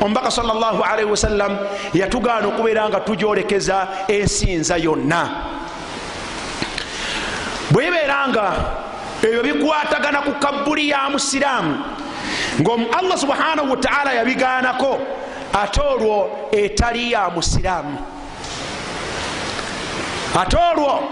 omubaka 0.00 0.30
salllahalihi 0.30 1.10
wasallam 1.10 1.58
yatugaana 1.94 2.48
okubeera 2.48 2.88
nga 2.88 3.00
tujolekeza 3.00 3.88
ensinza 4.08 4.76
yonna. 4.76 5.22
Bwebeera 7.70 8.28
nga 8.28 8.46
ebyo 9.24 9.42
bikwatagana 9.42 10.20
ku 10.20 10.32
kabbuli 10.36 10.92
ya 10.92 11.08
musiraamu. 11.08 11.74
nga 11.74 12.09
allah 12.68 13.18
subhanahu 13.18 13.70
wataala 13.70 14.12
yabigaanako 14.12 14.98
ate 15.52 15.80
olwo 15.80 16.30
etali 16.52 17.12
ya 17.12 17.30
musiraamu. 17.30 17.98
Ate 20.40 20.56
olwo 20.56 21.02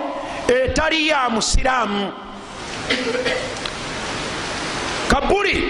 etali 0.48 1.08
ya 1.08 1.28
musiraamu. 1.30 2.12
Kabuli 5.08 5.64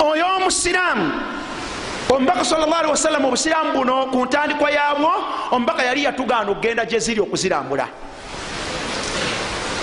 oy'omusiraamu 0.00 1.12
omubaka 2.10 2.44
salllahalihi 2.44 2.90
wasallam 2.90 3.24
obusiraamu 3.24 3.72
buno 3.72 4.06
ku 4.06 4.24
ntandikwa 4.24 4.70
yabwo 4.70 5.12
omubaka 5.50 5.82
yali 5.82 6.04
yatugaana 6.04 6.50
okugenda 6.50 6.84
gye 6.86 6.98
ziri 6.98 7.20
okuzirambula. 7.20 7.88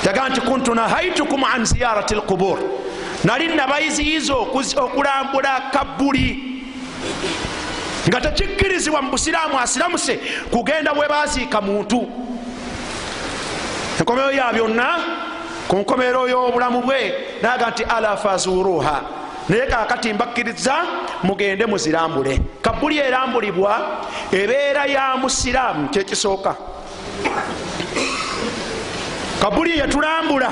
Yagaa 0.06 0.30
nti 0.30 0.42
kuntu 0.42 0.76
nahaitukum 0.76 1.44
an 1.44 1.66
ziyarati 1.66 2.16
lqubur 2.16 2.60
nali 3.24 3.48
nabayiziyiza 3.56 4.34
okulambula 4.36 5.62
kabuli 5.72 6.54
nga 8.08 8.22
tekikkirizibwa 8.22 9.02
mu 9.02 9.12
busiraamu 9.12 9.60
asiramuse 9.60 10.20
kugenda 10.52 10.94
bwe 10.94 11.08
baziika 11.08 11.62
muntu. 11.62 12.08
Enkomero 14.00 14.32
ya 14.32 14.52
byonna 14.54 14.88
ku 15.68 15.76
nkomero 15.78 16.28
y'obulamu 16.28 16.82
bwe 16.82 17.14
naga 17.42 17.70
nti 17.70 17.84
ala 17.84 18.18
fazuruha 18.18 19.02
naye 19.50 19.68
kakati 19.68 20.14
mbakkiriza 20.14 20.76
mugende 21.24 21.66
muzirambule. 21.66 22.40
Kabuli 22.62 22.98
erambulibwa 23.00 24.04
ebeera 24.32 24.86
ya 24.86 25.16
musiraamu 25.18 25.90
kyekisooka 25.90 26.56
kabuli 29.42 29.80
yetulambula 29.80 30.50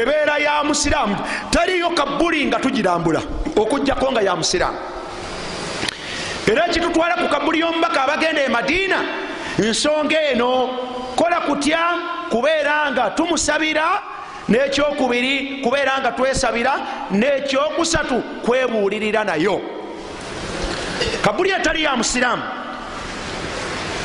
ebeera 0.00 0.38
ya 0.38 0.64
musiraamu 0.64 1.16
taliyo 1.50 1.90
kabuli 1.90 2.46
nga 2.46 2.58
tugirambula 2.58 3.22
okugjako 3.56 4.12
nga 4.12 4.22
ya 4.22 4.36
musiraamu. 4.36 4.78
Era 6.46 6.66
ekitutwala 6.66 7.14
ku 7.14 7.28
kabuli 7.28 7.60
y'omubaka 7.60 8.02
abagenda 8.04 8.42
e 8.44 8.48
madiina 8.48 8.98
nsonga 9.58 10.22
eno 10.32 10.70
kola 11.16 11.40
kutya 11.40 11.80
kubeera 12.30 12.92
nga 12.92 13.10
tumusabira 13.10 13.86
n'ekyokubiri 14.48 15.60
kubeera 15.62 16.00
nga 16.00 16.12
twesabira 16.12 16.72
n'ekyokusatu 17.10 18.22
kwebuulirira 18.42 19.24
nayo. 19.24 19.60
Kabuli 21.22 21.50
etali 21.50 21.82
ya 21.82 21.96
musiraamu 21.96 22.42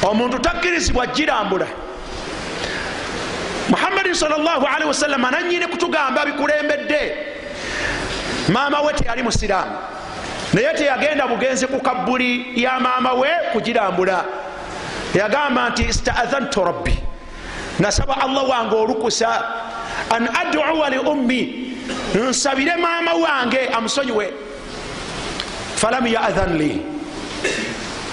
omuntu 0.04 0.40
takkirizibwa 0.40 1.08
girambula 1.08 1.68
muhammadin 4.14 4.46
salllahalihi 4.54 4.88
wasallama 4.88 5.32
nanyini 5.32 5.68
kutugamba 5.68 6.26
bikulembedde. 6.26 7.18
Maama 8.50 8.82
we 8.82 8.94
teyali 8.94 9.24
musiraamu 9.24 9.78
naye 10.54 10.74
teyagenda 10.74 11.28
bugenzi 11.28 11.68
ku 11.68 11.80
kabbuli 11.80 12.62
ya 12.62 12.80
maama 12.80 13.14
we 13.14 13.30
kugirambula. 13.54 14.26
Yagamba 15.14 15.70
nti 15.70 15.84
istaadhantu 15.84 16.64
rabbi 16.64 16.94
nasaba 17.80 18.22
allah 18.22 18.50
wange 18.50 18.76
olukusa 18.76 19.44
an 20.10 20.28
aduwa 20.28 20.90
li 20.90 20.98
ummi 20.98 21.74
nsabire 22.16 22.76
maama 22.76 23.14
wange 23.14 23.70
amusonyiwe. 23.74 24.34
Falam 25.76 26.08
yaadhan 26.08 26.58
li. 26.58 26.82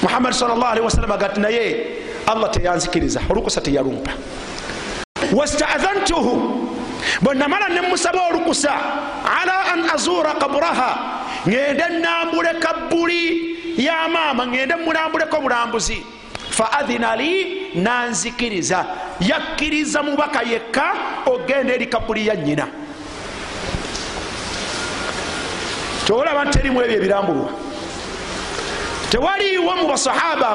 Muhammadi 0.03 0.37
salllahalihi 0.37 0.85
wasallam 0.85 1.13
agati 1.13 1.41
naye 1.41 1.87
allah 2.27 2.51
teyanzikiriza 2.51 3.21
olukusa 3.29 3.61
teyalumpa 3.61 4.11
wastaadhantuhu 5.33 6.69
bwenamala 7.21 7.69
nemusaba 7.69 8.21
olukusa 8.29 8.73
ala 9.41 9.73
an 9.73 9.91
azura 9.91 10.35
kaburaha 10.35 10.99
ngende 11.49 11.85
nambule 12.01 12.55
kabbuli 12.55 13.57
ya 13.77 14.09
maama 14.09 14.47
ngende 14.47 14.75
mulambuleko 14.77 15.41
bulambuzi 15.41 16.03
faadhina 16.51 17.17
li 17.17 17.57
nanzikiriza 17.75 18.85
yakkiriza 19.21 20.03
mubaka 20.03 20.43
yekka 20.43 20.93
ogenda 21.27 21.75
eri 21.75 21.87
kabbuli 21.87 22.27
ya 22.27 22.37
nyina 22.37 22.67
tolaba 26.07 26.45
nti 26.45 26.59
terimu 26.59 26.83
ebyo 26.83 26.97
ebirambulwa 26.97 27.49
tewaliwo 29.11 29.77
mu 29.77 29.89
basahaba 29.89 30.51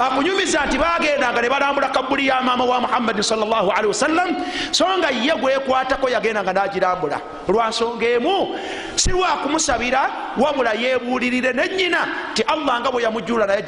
akunyumiza 0.00 0.66
nti 0.66 0.78
bagendanga 0.78 1.40
ne 1.42 1.48
balambula 1.48 1.88
kabbuli 1.88 2.26
ya 2.26 2.40
maama 2.40 2.64
wa 2.64 2.80
muhammadin 2.80 3.22
salllahalihi 3.22 3.86
wasallam 3.86 4.28
so 4.72 4.86
nga 4.98 5.10
ye 5.10 5.32
gwekwatako 5.36 6.08
yagendanga 6.08 6.52
nagirambula. 6.52 7.20
Lwansonga 7.48 8.06
emu 8.08 8.56
si 8.96 9.10
lwakumusabira 9.10 10.10
wabula 10.36 10.72
yebulirire 10.72 11.52
nenyina 11.52 12.32
ti 12.34 12.42
allah 12.42 12.80
nga 12.80 12.90
bwe 12.90 13.02
yamujulula 13.02 13.46
naye 13.46 13.64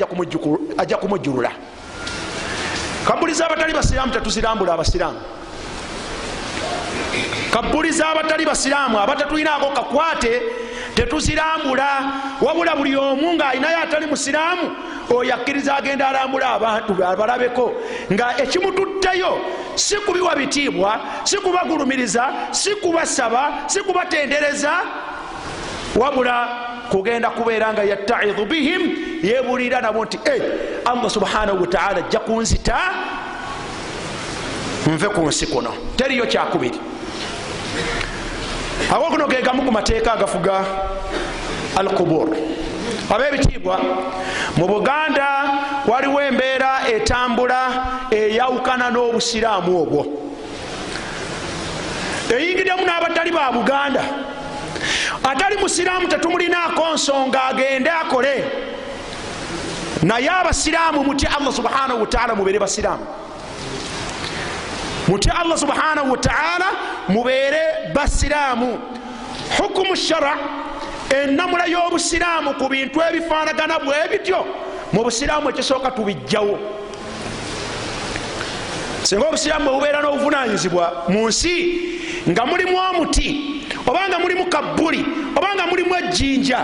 ajja 0.79 0.97
kumujulula 0.97 1.51
kabbuli 3.07 3.35
zabatali 3.35 3.73
basiraamu 3.73 4.12
tetuzirambula 4.12 4.73
abasiraamu. 4.73 5.21
Kabbuli 7.53 7.92
zabatali 7.92 8.47
basiraamu 8.47 8.99
abatatulinaako 8.99 9.71
kakwate 9.71 10.42
tetuzirambula 10.95 11.88
wabula 12.40 12.77
buli 12.77 12.97
omu 12.97 13.35
ngaalinayo 13.35 13.79
atali 13.83 14.07
musiraamu 14.07 14.71
oyo 15.11 15.35
akkiriza 15.35 15.77
agenda 15.77 16.09
alambula 16.09 16.51
abantu 16.55 17.05
abalabeko 17.05 17.73
nga 18.12 18.43
ekimututteyo 18.43 19.41
si 19.75 19.97
kubiwa 19.97 20.37
bitiibwa 20.37 21.01
si 21.25 21.37
kubagulumiriza 21.37 22.33
si 22.51 22.75
kubasaba 22.75 23.53
si 23.67 23.81
kubatendereza 23.81 24.73
wabula 25.97 26.49
kugenda 26.91 27.31
kubeera 27.31 27.73
nga 27.73 27.83
yattaidhu 27.83 28.45
bihim 28.47 28.83
yebulira 29.23 29.81
nabo 29.81 30.05
nti 30.05 30.19
e 30.25 30.43
allah 30.85 31.11
subhanahu 31.11 31.61
wataala 31.61 31.99
ajja 32.07 32.21
kunzita 32.21 32.79
nve 34.87 35.09
ku 35.09 35.21
nsi 35.29 35.47
kuno. 35.47 35.73
Teriyo 35.97 36.27
kyakubiri. 36.27 36.79
Awo 38.95 39.11
kuno 39.11 39.29
gegamu 39.29 39.62
ku 39.62 39.73
mateeka 39.73 40.12
agafuga 40.12 40.65
alqubur 41.77 42.29
abebitiibwa. 43.11 43.81
Mu 44.57 44.67
buganda 44.67 45.29
waliwo 45.87 46.23
embeera 46.23 46.88
etambula 46.88 47.61
eyawukana 48.11 48.91
n'obusiraamu 48.91 49.83
obwo. 49.83 50.07
Eyingiddemu 52.31 52.85
n'abatali 52.87 53.31
ba 53.33 53.53
buganda. 53.53 54.05
Atali 55.25 55.57
musiraamu 55.57 56.09
tetumulinaako 56.09 56.95
nsonga 56.95 57.45
agende 57.45 57.91
akole. 57.91 58.45
Naye 60.03 60.31
abasiraamu 60.31 61.05
mutye 61.05 61.29
allah 61.29 61.53
subhanahu 61.53 62.01
wataala 62.01 62.35
mubeere 62.35 62.59
basiraamu. 62.59 63.07
Mutye 65.09 65.33
allah 65.33 65.59
subhanahu 65.59 66.11
wataala 66.11 66.67
mubeere 67.09 67.93
basiraamu. 67.95 68.79
Hukumu 69.59 69.97
shara 69.97 70.37
enamula 71.12 71.66
y'obusiraamu 71.66 72.55
ku 72.55 72.68
bintu 72.68 73.01
ebifaanagana 73.01 73.79
bwe 73.79 74.09
bityo 74.11 74.46
mu 74.92 75.05
busiraamu 75.05 75.51
ekisooka 75.51 75.90
tubijjawo. 75.90 76.59
Singa 79.03 79.29
obusiraamu 79.29 79.64
bwebubeera 79.64 80.01
n'obuvunanyizibwa 80.03 81.05
mu 81.09 81.29
nsi 81.29 81.55
nga 82.29 82.46
mulimu 82.46 82.77
omuti 82.79 83.29
obanga 83.87 84.18
mulimu 84.18 84.46
kabbuli 84.46 85.05
obanga 85.37 85.66
mulimu 85.66 85.94
ejjinja 85.96 86.59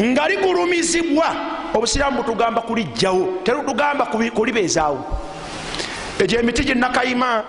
nga 0.00 0.28
ligulumizibwa 0.28 1.26
obusiraamu 1.74 2.22
butugamba 2.22 2.60
kulijjawo 2.60 3.40
terutugamba 3.44 4.06
kulibeezaawo. 4.06 5.00
Egyo 6.18 6.40
emiti 6.40 6.64
ginakayima 6.64 7.44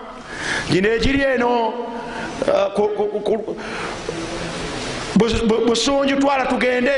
gino 0.70 0.88
egiri 0.92 1.22
eno 1.22 1.72
busunju 5.66 6.16
twala 6.16 6.46
tugende 6.46 6.92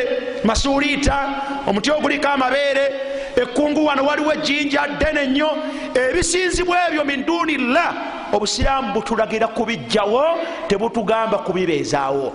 masuliita 0.45 1.29
omuti 1.67 1.91
oguliko 1.91 2.29
amabeere 2.29 2.93
ekungu 3.37 3.87
wano 3.87 4.05
waliwo 4.05 4.33
ejjinja 4.33 4.87
ddene 4.87 5.27
nnyo 5.27 5.51
ebisinzibwa 5.95 6.77
ebyo 6.89 7.05
min 7.05 7.25
dunillah 7.27 7.95
obusiraamu 8.33 8.93
butulagira 8.93 9.49
kubijjawo 9.49 10.25
tebutugamba 10.69 11.39
kubibeezaawo 11.39 12.33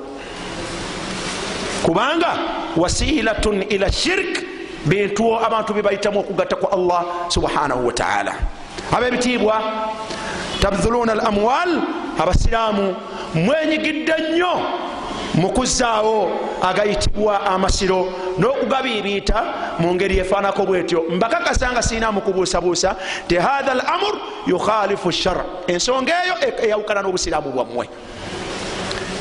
kubanga 1.84 2.38
wasilatun 2.78 3.66
ila 3.70 3.92
shirk 3.92 4.44
bintu 4.86 5.40
abantu 5.40 5.74
bebayitamu 5.74 6.20
okugatta 6.20 6.56
ku 6.56 6.68
allah 6.68 7.06
subhanahu 7.28 7.88
wataala 7.88 8.34
abebitiibwa 8.92 9.62
tabdhuluna 10.62 11.12
al 11.12 11.20
amwal 11.20 11.82
abasiraamu 12.20 12.96
mwenyigidde 13.36 14.14
nnyo 14.30 14.62
mukuzaawo 15.34 16.30
agayitibwa 16.62 17.46
amasiro 17.46 18.14
n'okugabiibiita 18.40 19.44
mu 19.80 19.94
ngeri 19.96 20.20
efaanako 20.20 20.66
bwetyo. 20.66 21.04
Mbakakasa 21.10 21.72
nga 21.72 21.82
siina 21.82 22.12
mukubuusabuusa 22.12 22.96
ti 23.28 23.36
hatha 23.36 23.72
al 23.72 23.82
amur 23.82 24.16
yukhalifu 24.48 25.12
shar. 25.12 25.44
Ensonga 25.68 26.14
eyo 26.24 26.36
eyawukana 26.64 27.02
n'obusiraamu 27.02 27.52
bwammwe. 27.52 27.90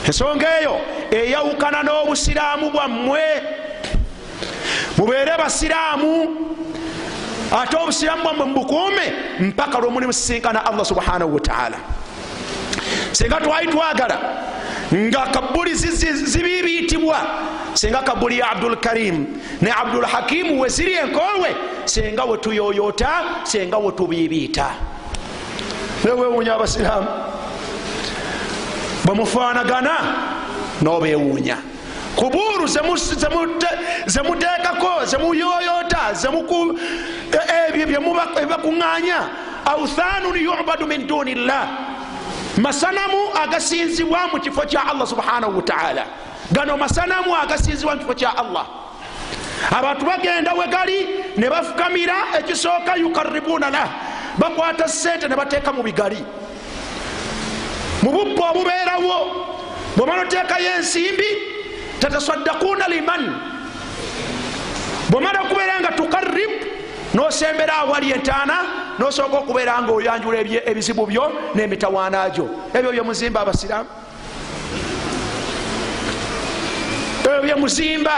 Ensonga 0.06 0.60
eyo 0.60 0.80
eyawukana 1.10 1.82
n'obusiraamu 1.82 2.70
bwammwe. 2.70 3.20
Mubeere 4.98 5.32
basiraamu 5.38 6.36
ate 7.62 7.76
obusiraamu 7.76 8.22
bwammwe 8.22 8.46
mubukuume 8.46 9.12
mpaka 9.40 9.78
lwomulimusisinkana 9.78 10.66
allah 10.66 10.84
subhanahu 10.84 11.34
wataala 11.34 11.76
singa 13.14 13.40
twali 13.40 13.66
twagala 13.70 14.18
nga 14.92 15.26
kabuli 15.26 15.74
zibibiitibwa. 15.74 17.18
Singa 17.74 18.02
kabuli 18.02 18.38
ya 18.38 18.50
abdul 18.50 18.76
karim. 18.76 19.26
Ne 19.60 19.70
abdul 19.70 20.04
hakimu 20.04 20.60
weziri 20.60 20.94
enkowe 20.94 21.56
singa 21.84 22.24
wetuyoyota 22.24 23.24
singa 23.42 23.78
wetubibiita 23.78 24.70
newewuunya 26.04 26.54
abasiraamu. 26.54 27.08
Bwemufaanagana 29.04 29.98
nobewuunya 30.82 31.56
kuburu 32.16 32.66
zemuteekako 34.06 35.04
zemuyoyota 35.04 36.14
ebyo 37.68 37.86
byebakuŋŋanya 37.86 39.18
authanun 39.64 40.36
yubadu 40.36 40.86
min 40.86 41.06
duni 41.06 41.34
llah 41.34 41.68
masanamu 42.56 43.34
agasinzibwa 43.42 44.28
mu 44.32 44.40
kifo 44.40 44.62
kya 44.62 44.86
allah 44.86 45.06
subhanahu 45.06 45.56
wataala 45.56 46.06
gano 46.52 46.76
masanamu 46.76 47.36
agasinzibwa 47.36 47.94
mu 47.94 48.00
kifo 48.00 48.14
kya 48.14 48.36
allah. 48.36 48.66
Abantu 49.70 50.04
bagenda 50.04 50.54
we 50.54 50.66
gali 50.66 51.08
ne 51.36 51.48
bafukamira 51.48 52.14
ekisooka 52.38 52.96
yukaribuna 52.96 53.70
lah. 53.70 53.88
Bakwata 54.38 54.88
sente 54.88 55.28
ne 55.28 55.36
bateeka 55.36 55.72
mu 55.72 55.82
bigali. 55.82 56.24
Mu 58.02 58.10
bubba 58.10 58.50
obubeerawo 58.50 59.46
bwemala 59.96 60.22
oteekayo 60.22 60.76
ensimbi 60.76 61.24
tatasaddakuna 61.98 62.88
liman. 62.88 63.40
Bwemala 65.10 65.42
okubeera 65.42 65.80
nga 65.80 65.92
tukarib 65.92 66.50
nosembera 67.14 67.76
awali 67.76 68.12
entaana 68.12 68.83
nosooka 68.98 69.38
okubeera 69.38 69.82
nga 69.82 69.92
oyanjula 69.92 70.38
ebizibu 70.66 71.06
byo 71.06 71.32
nemitawaana 71.54 72.30
gyo. 72.30 72.48
Ebyo 72.74 72.92
byemuzimba 72.92 73.40
abasiramu 73.40 73.88
ebyo 77.24 77.42
byemuzimba 77.42 78.16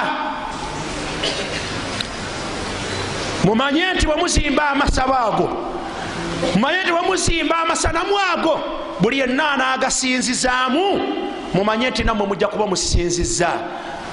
mumanye 3.45 3.95
nti 3.95 4.07
bwemuzimba 4.07 4.71
amasabo 4.71 5.15
ago. 5.15 5.49
Mumanye 6.55 6.83
nti 6.83 6.93
bwemuzimba 6.93 7.57
amasanamu 7.59 8.19
ago. 8.33 8.61
Buli 9.01 9.21
enaana 9.21 9.73
agasinzizaamu 9.73 11.01
mumanye 11.55 11.91
nti 11.91 12.05
nammwe 12.05 12.27
mujja 12.27 12.49
kuba 12.49 12.67
musinziza 12.67 13.49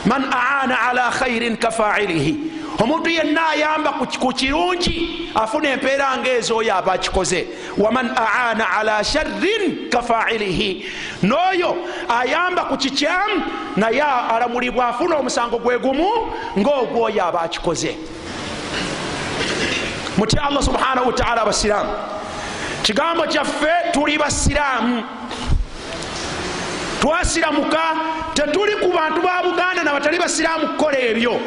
man 0.06 0.24
aana 0.32 0.82
ala 0.82 1.12
khairin 1.12 1.58
kafailihi 1.58 2.53
omuntu 2.80 3.10
yenna 3.10 3.50
ayamba 3.50 3.92
ku 3.94 4.34
kirungi 4.34 5.30
afuna 5.36 5.70
empeera 5.70 6.18
ngaezo 6.18 6.58
oyo 6.58 6.76
aba 6.76 6.94
akikoze. 6.94 7.48
Waman 7.78 8.10
aana 8.18 8.70
ala 8.70 9.04
sharrin 9.04 9.90
kafailihi 9.90 10.86
n'oyo 11.24 11.76
ayamba 12.10 12.66
ku 12.66 12.78
kikyamu 12.78 13.44
naye 13.76 14.02
alamulibwa 14.02 14.88
afuna 14.88 15.18
omusango 15.18 15.58
gwe 15.60 15.80
gumu 15.80 16.10
ngaogwoyo 16.58 17.26
aba 17.26 17.42
akikoze. 17.42 17.96
Mutya 20.18 20.44
allah 20.44 20.64
subhanahu 20.64 21.08
wataala 21.08 21.42
abasiraamu. 21.42 21.94
Kigambo 22.84 23.24
kyaffe 23.28 23.92
tuli 23.94 24.18
basiraamu. 24.18 25.04
Twasiramuka 27.02 27.84
tetuli 28.34 28.76
ku 28.82 28.92
bantu 28.92 29.22
ba 29.22 29.44
buganda 29.44 29.84
nabatali 29.84 30.18
basiraamu 30.20 30.68
kukola 30.68 31.00
ebyo 31.00 31.40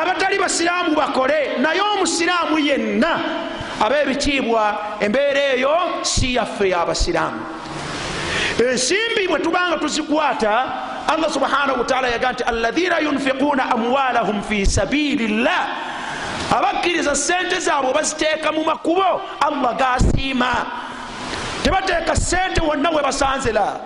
abatali 0.00 0.38
basiraamu 0.38 0.96
bakole 0.96 1.58
naye 1.60 1.80
omusiraamu 1.80 2.58
yenna 2.58 3.20
ab'ebitiibwa 3.80 4.78
embeera 5.00 5.40
eyo 5.54 5.76
si 6.02 6.34
yaffe 6.34 6.68
yabasiraamu 6.68 7.40
ensimbi 8.70 9.28
bwe 9.28 9.38
tubanga 9.38 9.76
tuzikwata 9.76 10.64
allah 11.08 11.30
subhanahu 11.30 11.78
wataala 11.78 12.08
yaga 12.08 12.32
nti 12.32 12.42
alaina 12.42 12.98
yunfiquuna 12.98 13.70
amwalahum 13.70 14.42
fi 14.42 14.66
sabili 14.66 15.28
llah 15.28 15.66
abakkiriza 16.56 17.16
sente 17.16 17.60
zaabwe 17.60 17.92
baziteeka 17.92 18.52
mu 18.52 18.64
makubo 18.64 19.20
allah 19.40 19.76
gasiima. 19.76 20.66
Tebateeka 21.62 22.16
sente 22.16 22.60
wonna 22.60 22.90
we 22.90 23.02
basanzela 23.02 23.80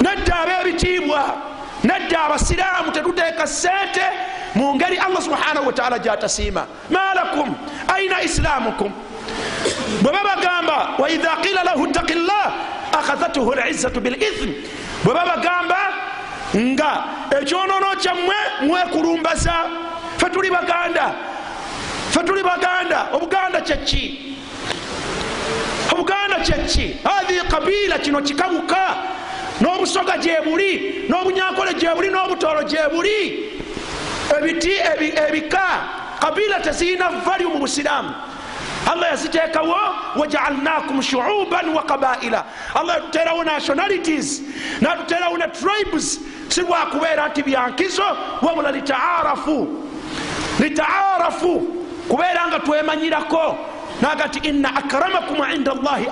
nedda 0.00 0.34
ab'ebitiibwa 0.42 1.36
nedda 1.88 2.18
abasiraamu 2.24 2.92
tetuteeka 2.92 3.46
sente 3.46 4.04
mu 4.54 4.74
ngeri 4.74 4.98
allah 4.98 5.22
subhanahu 5.22 5.66
wataala 5.66 5.98
gyatasiima. 5.98 6.66
Malakum 6.90 7.54
aina 7.88 8.22
islaamukum? 8.22 8.92
Bwe 10.02 10.10
babagamba 10.12 10.94
waidha 10.98 11.36
qila 11.42 11.64
lahu 11.64 11.86
ttaki 11.86 12.14
llah 12.14 12.52
akhadhathu 12.92 13.54
lizzatu 13.54 14.00
bilithim 14.00 14.52
bwe 15.04 15.14
babagamba 15.14 15.76
nga 16.56 17.04
ekyonono 17.40 17.96
kyammwe 18.02 18.36
mwekulumbaza 18.66 19.54
fe 20.16 20.30
tuli 20.30 20.50
baganda 20.50 21.14
fe 22.10 22.20
tuli 22.24 22.42
baganda 22.42 23.08
obuganda 23.12 23.60
kyeki 23.60 24.34
obuganda 25.92 26.36
kyeki 26.40 26.96
hathi 27.04 27.34
kabila 27.48 27.98
kino 27.98 28.22
kikabuka 28.22 28.96
n'obusoga 29.60 30.18
gyebuli 30.18 31.06
n'obunyankole 31.08 31.74
gyebuli 31.74 32.08
n'obutoolo 32.08 32.62
gyebuli 32.62 33.18
ebiti 34.36 34.72
ebika 35.28 35.66
kabila 36.20 36.60
tezirina 36.60 37.08
valyu 37.24 37.50
mu 37.50 37.58
busiraamu. 37.58 38.14
Allah 38.86 39.10
yaziteekawo 39.10 39.76
wajaalnakum 40.16 41.02
shuuban 41.02 41.74
wa 41.74 41.82
kabaila 41.82 42.44
allah 42.74 42.94
yatuterawo 42.94 43.44
nationalities 43.44 44.42
natuterawo 44.80 45.38
ne 45.38 45.46
tribes. 45.48 46.20
Si 46.48 46.60
lwakubeera 46.60 47.28
nti 47.28 47.42
byankizo 47.42 48.16
wabula 48.42 48.72
litaarafu. 48.72 49.84
Litaarafu. 50.60 51.60
Kubeera 52.08 52.48
nga 52.48 52.58
twemanyirako. 52.60 53.58
Naga 54.00 54.28
ti 54.28 54.48
inna 54.48 54.76
akramakum 54.76 55.44
inda 55.54 55.72
allahi 55.72 56.06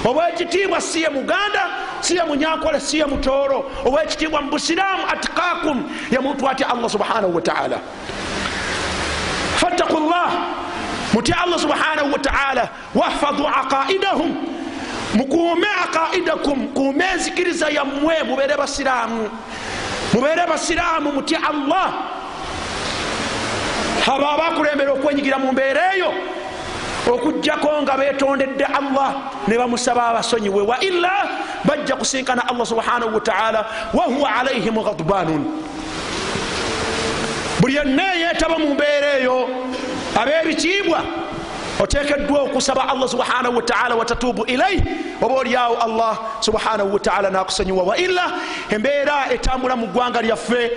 atqakum 0.00 0.10
obwekitiibwa 0.10 0.80
siye 0.80 1.08
muganda 1.08 1.70
siye 2.00 2.22
munyankole 2.24 2.80
siye 2.80 3.04
mutooro 3.04 3.70
obwekitiibwa 3.84 4.42
mu 4.42 4.50
busiraamu 4.50 5.02
atqakum 5.12 5.90
ye 6.10 6.18
muntu 6.18 6.48
atya 6.48 6.68
allah 6.70 6.90
subhanahu 6.90 7.34
wataala 7.34 7.78
fattaku 9.56 10.00
llah 10.00 10.32
mutya 11.14 11.36
allah 11.42 11.58
subhanahu 11.58 12.12
wataala 12.12 12.68
wahfadhu 12.94 13.46
aqaidahum 13.46 14.36
mukuume 15.14 15.66
aqaidakum 15.84 16.68
kuume 16.68 17.04
enzikiriza 17.14 17.68
yammwe 17.68 18.22
mubeere 18.22 18.56
basiraamu. 18.56 19.30
Mubeere 20.14 20.46
basiraamu 20.46 21.12
mutya 21.12 21.38
allah. 21.48 21.92
Abo 24.06 24.26
abakulembera 24.26 24.92
okwenyigira 24.92 25.38
mu 25.38 25.52
mbeera 25.52 25.94
eyo 25.94 26.12
okugjako 27.08 27.82
nga 27.82 27.96
betondedde 27.96 28.64
allah 28.64 29.14
ne 29.48 29.58
bamusaba 29.58 30.06
abasonyiwe 30.06 30.62
wa 30.62 30.80
ila 30.80 31.12
bajja 31.64 31.96
kusinkana 31.96 32.48
allah 32.48 32.66
subhanahu 32.66 33.14
wataala 33.14 33.66
wahuwa 33.94 34.34
alaihim 34.34 34.74
ghadbanun. 34.74 35.44
Buli 37.60 37.76
yenna 37.76 38.14
eyetaba 38.14 38.58
mu 38.58 38.74
mbeera 38.74 39.18
eyo 39.18 39.48
ab'ebitiibwa 40.16 41.00
otekeddwa 41.80 42.40
okusaba 42.42 42.88
allah 42.88 43.08
subhanahu 43.08 43.56
wataala 43.56 43.94
watatubu 43.94 44.44
ilaih 44.44 44.82
oba 45.22 45.34
oliawo 45.34 45.76
allah 45.76 46.18
subhanahu 46.40 46.92
wataala 46.92 47.30
nakusonyiwa 47.30 47.82
wa 47.82 47.96
ila 47.96 48.32
embeera 48.70 49.32
etambula 49.32 49.76
mu 49.76 49.86
ggwanga 49.86 50.22
lyaffe 50.22 50.70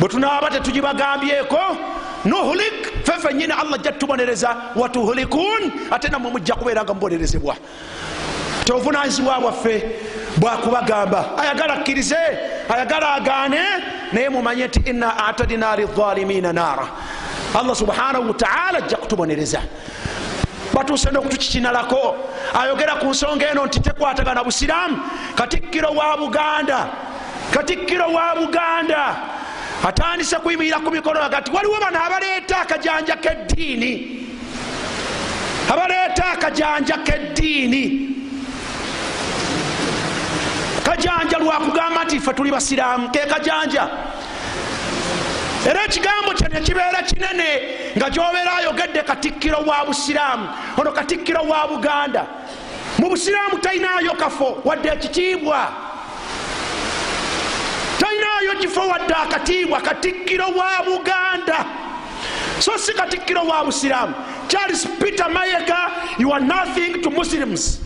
bwe 0.00 0.08
tunaaba 0.08 0.50
tetugibagambyeko 0.50 1.60
nuhlik 2.24 3.04
fefe 3.04 3.34
nyina 3.34 3.58
allah 3.58 3.74
ajja 3.74 3.92
tubonereza 3.92 4.56
watuhulikun 4.76 5.72
ate 5.90 6.08
namwe 6.08 6.30
mujja 6.30 6.54
kubeera 6.54 6.84
nga 6.84 6.94
mubonerezebwa 6.94 7.56
tobuvunanyizibwa 8.64 9.40
bwaffe 9.40 9.84
bwakubagamba 10.36 11.38
ayagala 11.38 11.74
akkirize 11.74 12.16
ayagala 12.68 13.14
agaane 13.14 13.60
naye 14.12 14.28
mumanye 14.28 14.66
nti 14.66 14.80
ina 14.90 15.26
atadina 15.26 15.76
lizalimina 15.76 16.52
naara. 16.52 16.86
Allah 17.54 17.76
subhanahu 17.76 18.28
wataala 18.28 18.78
ajja 18.78 18.96
kutubonereza. 18.96 19.62
Batuuse 20.74 21.10
nokutukikinalako. 21.10 22.16
Ayogera 22.60 22.94
ku 22.94 23.06
nsonga 23.06 23.50
eno 23.50 23.66
nti 23.66 23.80
tekwatagana 23.80 24.44
busiraamu. 24.44 24.98
Katikkiro 25.34 25.88
wa 25.90 26.16
buganda 26.16 26.86
katikkiro 27.50 28.06
wa 28.12 28.34
buganda 28.36 29.16
atandise 29.88 30.36
kuyimirira 30.36 30.78
ku 30.80 30.90
mikono 30.90 31.22
agati 31.22 31.50
waliwo 31.50 31.80
bano 31.80 32.04
abaleeta 32.04 32.60
akajanja 32.60 33.16
keddiini. 33.16 34.26
Abaleeta 35.72 36.24
akajanja 36.32 36.96
keddiini. 36.98 38.16
Kajanja 40.84 41.38
lwakugamba 41.38 42.04
nti 42.04 42.20
fe 42.20 42.32
tuli 42.32 42.50
basiraamu. 42.50 43.10
Ke 43.10 43.18
kajanja? 43.18 43.88
Era 45.66 45.84
ekigambo 45.84 46.32
kye 46.34 46.48
nekibeera 46.48 47.02
kinene 47.02 47.48
nga 47.96 48.10
gyobeera 48.10 48.56
ayogedde 48.56 49.02
katikkiro 49.02 49.58
wa 49.66 49.84
busiraamu. 49.84 50.48
Ono 50.78 50.92
katikkiro 50.92 51.42
wa 51.42 51.68
buganda. 51.68 52.26
Mu 52.98 53.08
busiraamu 53.08 53.58
talinayo 53.58 54.12
kafo 54.14 54.58
wadde 54.64 54.88
ekitiibwa 54.88 55.89
kifo 58.60 58.88
wadde 58.88 59.14
akatiibwa 59.14 59.80
katikkiro 59.80 60.44
wa 60.46 60.84
buganda. 60.84 61.64
So 62.58 62.78
si 62.78 62.92
katikkiro 62.92 63.42
wa 63.42 63.64
busiraamu. 63.64 64.14
Charles 64.48 64.86
peter 64.98 65.24
mayega 65.30 66.18
you 66.18 66.32
are 66.32 66.40
nothing 66.44 67.02
to 67.02 67.10
muslims. 67.10 67.80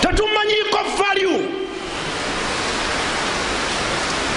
Tetumanyiko 0.00 0.80
value. 0.96 1.48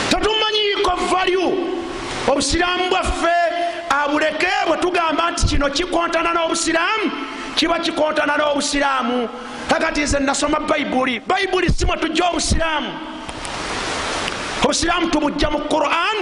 Tetumanyiko 0.09 0.95
value. 1.09 1.73
Obusiraamu 2.27 2.89
bwaffe 2.89 3.33
abuleke 3.89 4.47
bwe 4.67 4.77
tugamba 4.77 5.31
nti 5.31 5.45
kino 5.45 5.69
kikontana 5.69 6.33
n'obusiraamu 6.33 7.11
kiba 7.55 7.79
kikontana 7.79 8.37
n'obusiraamu. 8.37 9.29
Agati 9.75 10.01
nze 10.01 10.19
nasoma 10.19 10.59
bayibuli 10.59 11.19
bayibuli 11.19 11.69
simwe 11.69 11.97
tujja 11.97 12.25
obusiraamu 12.29 12.87
obusiraamu 14.67 15.07
tubujja 15.07 15.49
mu 15.49 15.59
quran 15.71 16.17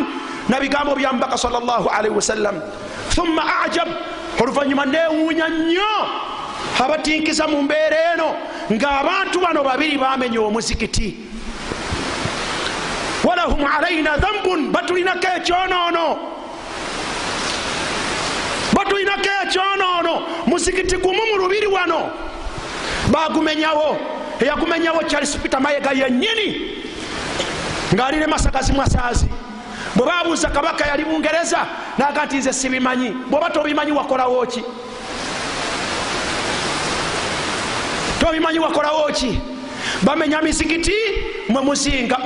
nabigambo 0.49 0.95
bya 0.95 1.13
mubaka 1.13 1.37
salllahalaihi 1.37 2.15
wasallam. 2.15 2.61
Thumma 3.09 3.43
ajab. 3.65 3.87
Oluvanyuma 4.39 4.85
newuunya 4.85 5.47
nnyo 5.49 5.91
abatinkiza 6.79 7.47
mu 7.47 7.63
mbeera 7.63 8.13
eno. 8.13 8.35
Ng'abantu 8.71 9.39
bano 9.41 9.63
babiri 9.63 9.97
bamenya 9.97 10.41
omuzikiti 10.41 11.15
walahum 13.23 13.65
alaina 13.65 14.17
dhambun. 14.17 14.71
Batulinako 14.71 15.27
ekyonoono 15.37 16.17
batulinako 18.73 19.29
ekyonoono 19.43 20.13
muzikiti 20.45 20.97
gumu 20.97 21.21
mu 21.31 21.37
lubiri 21.37 21.67
wano. 21.67 22.11
Bagumenyawo. 23.09 23.97
Eyagumenyawo 24.39 25.03
charles 25.09 25.35
peter 25.37 25.59
mayega 25.61 25.91
yennyini 25.91 26.84
ng'alire 27.93 28.27
masagazi 28.27 28.73
masaazi 28.73 29.25
bwe 29.95 30.05
babuuza 30.05 30.49
kabaka 30.49 30.87
yali 30.87 31.05
bungereza 31.05 31.65
naga 31.97 32.25
nti 32.25 32.37
nze 32.37 32.53
sibimanyi. 32.53 33.09
Bwoba 33.29 33.49
tobimanyi 33.49 33.91
wakolawo 33.91 34.45
ki? 34.45 34.63
Tobimanyi 38.19 38.59
wakolawo 38.59 39.07
ki? 39.13 39.39
Bamenya 40.03 40.41
mizikiti 40.41 40.93
mwe 41.49 41.61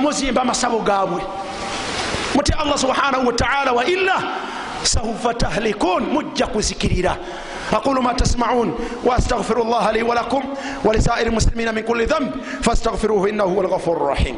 muzimba 0.00 0.42
amasabo 0.42 0.78
gaabwe. 0.78 1.22
Muti 2.34 2.52
allah 2.52 2.78
subhanahu 2.78 3.26
wataala 3.26 3.72
wailla 3.72 4.22
saufa 4.82 5.34
tahlikun 5.34 6.02
mujja 6.12 6.46
kuzikirira. 6.46 7.16
Aqulu 7.72 8.02
ma 8.02 8.14
tasmaun 8.14 8.74
waastagfiru 9.04 9.64
llah 9.64 9.92
li 9.92 10.02
walakum 10.02 10.42
walisairi 10.84 11.30
lmuslimina 11.30 11.72
min 11.72 11.84
kulli 11.84 12.06
dhanb 12.06 12.32
faastagfiruhu 12.62 13.28
innahu 13.28 13.50
huwa 13.50 13.64
lghafuru 13.64 14.06
rahim. 14.08 14.36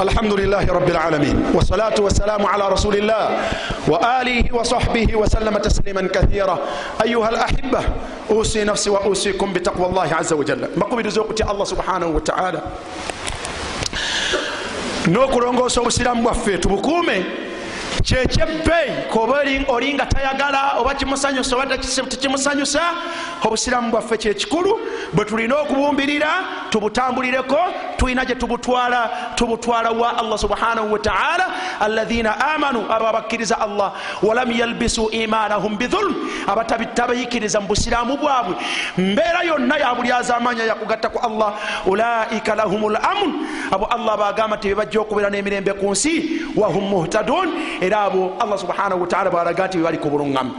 الحمد 0.00 0.32
لله 0.32 0.66
رب 0.72 0.88
العالمين 0.90 1.44
والصلاة 1.54 1.94
والسلام 2.00 2.46
على 2.46 2.68
رسول 2.68 2.94
الله 2.96 3.38
وآله 3.88 4.44
وصحبه 4.54 5.16
وسلم 5.16 5.58
تسليما 5.58 6.08
كثيرا 6.14 6.58
أيها 7.04 7.28
الأحبة 7.28 7.80
أوصي 8.30 8.64
نفسي 8.64 8.90
وأوصيكم 8.90 9.52
بتقوى 9.52 9.86
الله 9.86 10.08
عز 10.14 10.32
وجل 10.32 10.68
مقبل 10.76 11.06
رزقتي 11.06 11.42
الله 11.50 11.64
سبحانه 11.64 12.06
وتعالى 12.06 12.60
n'okulongoosa 15.06 15.80
obusiramu 15.80 16.22
bwaffe 16.22 16.58
tubukuume 16.58 17.24
Kyekyebbeeyi 18.09 18.91
koba 19.11 19.43
olinga 19.67 20.05
tayagala 20.05 20.79
oba 20.79 20.93
kimusanyusa 20.93 21.55
oba 21.55 21.77
tekimusanyusa 21.77 22.81
obusiramu 23.45 23.91
bwaffe 23.91 24.17
kyekikulu 24.17 24.79
bwe 25.13 25.25
tulina 25.25 25.55
okubumbirira 25.61 26.31
tubutambulireko 26.69 27.57
tulina 27.97 28.25
gye 28.25 28.35
tubutwala 28.35 29.09
tubutwala 29.35 29.91
wa 29.91 30.17
allah 30.17 30.37
subhanahu 30.37 30.93
wataala 30.93 31.45
alaina 31.79 32.53
amanu 32.55 32.85
abo 32.89 33.07
abakkiriza 33.07 33.61
allah 33.61 33.93
walam 34.23 34.51
yalbisu 34.51 35.09
imanahum 35.11 35.77
bidhulm 35.77 36.15
abatabayikiriza 36.47 37.61
mu 37.61 37.67
busiramu 37.67 38.17
bwabwe. 38.17 38.55
Mbeera 38.97 39.43
yonna 39.43 39.77
yabulyaza 39.77 40.37
amanya 40.37 40.63
yakugatta 40.63 41.09
ku 41.09 41.19
allah 41.19 41.53
ulaika 41.85 42.55
lahum 42.55 42.81
lamun 42.89 43.45
abo 43.71 43.85
allah 43.85 44.17
bagamba 44.17 44.57
nti 44.57 44.67
bebajja 44.69 45.01
okubeera 45.01 45.29
n'emirembe 45.29 45.73
ku 45.73 45.91
nsi 45.91 46.41
wahum 46.55 46.83
muhtadun 46.89 47.49
era 47.81 47.98
abo 48.05 48.33
allah 48.39 48.57
subhanahu 48.57 49.01
wataala 49.01 49.29
balaga 49.29 49.67
nti 49.67 49.77
bebali 49.77 49.97
ku 49.97 50.09
buluŋŋamu 50.09 50.51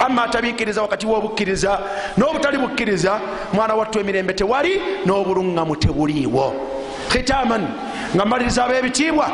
amma 0.00 0.22
atabikiriza 0.24 0.82
wakati 0.82 1.06
wobukkiriza 1.06 1.78
n'obutali 2.18 2.58
bukkiriza 2.58 3.20
mwana 3.52 3.74
wattu 3.74 4.00
emirembe 4.00 4.34
tewali 4.34 4.80
n'obuluŋŋamu 5.06 5.76
tebuliiwo. 5.76 6.54
Khitaman 7.08 7.62
nga 8.14 8.24
mmaliriza 8.24 8.64
ab'ebitiibwa. 8.64 9.26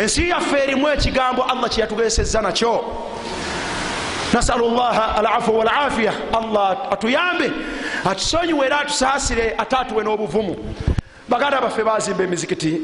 Ensi 0.00 0.28
yaffe 0.28 0.56
erimu 0.64 0.88
ekigambo 0.88 1.42
allah 1.42 1.68
kyeyatugesezza 1.70 2.40
nakyo. 2.40 2.84
Nasalu 4.32 4.70
llaha 4.70 5.16
alafu 5.18 5.58
walafiya 5.58 6.12
allah 6.32 6.76
atuyambe 6.90 7.52
atusonyiwe 8.04 8.66
era 8.66 8.80
atusaasire 8.80 9.54
ate 9.58 9.76
atuwe 9.76 10.04
n'obuvumu. 10.04 10.56
Baganda 11.28 11.60
baffe 11.60 11.84
bazimba 11.84 12.24
emizikiti 12.24 12.80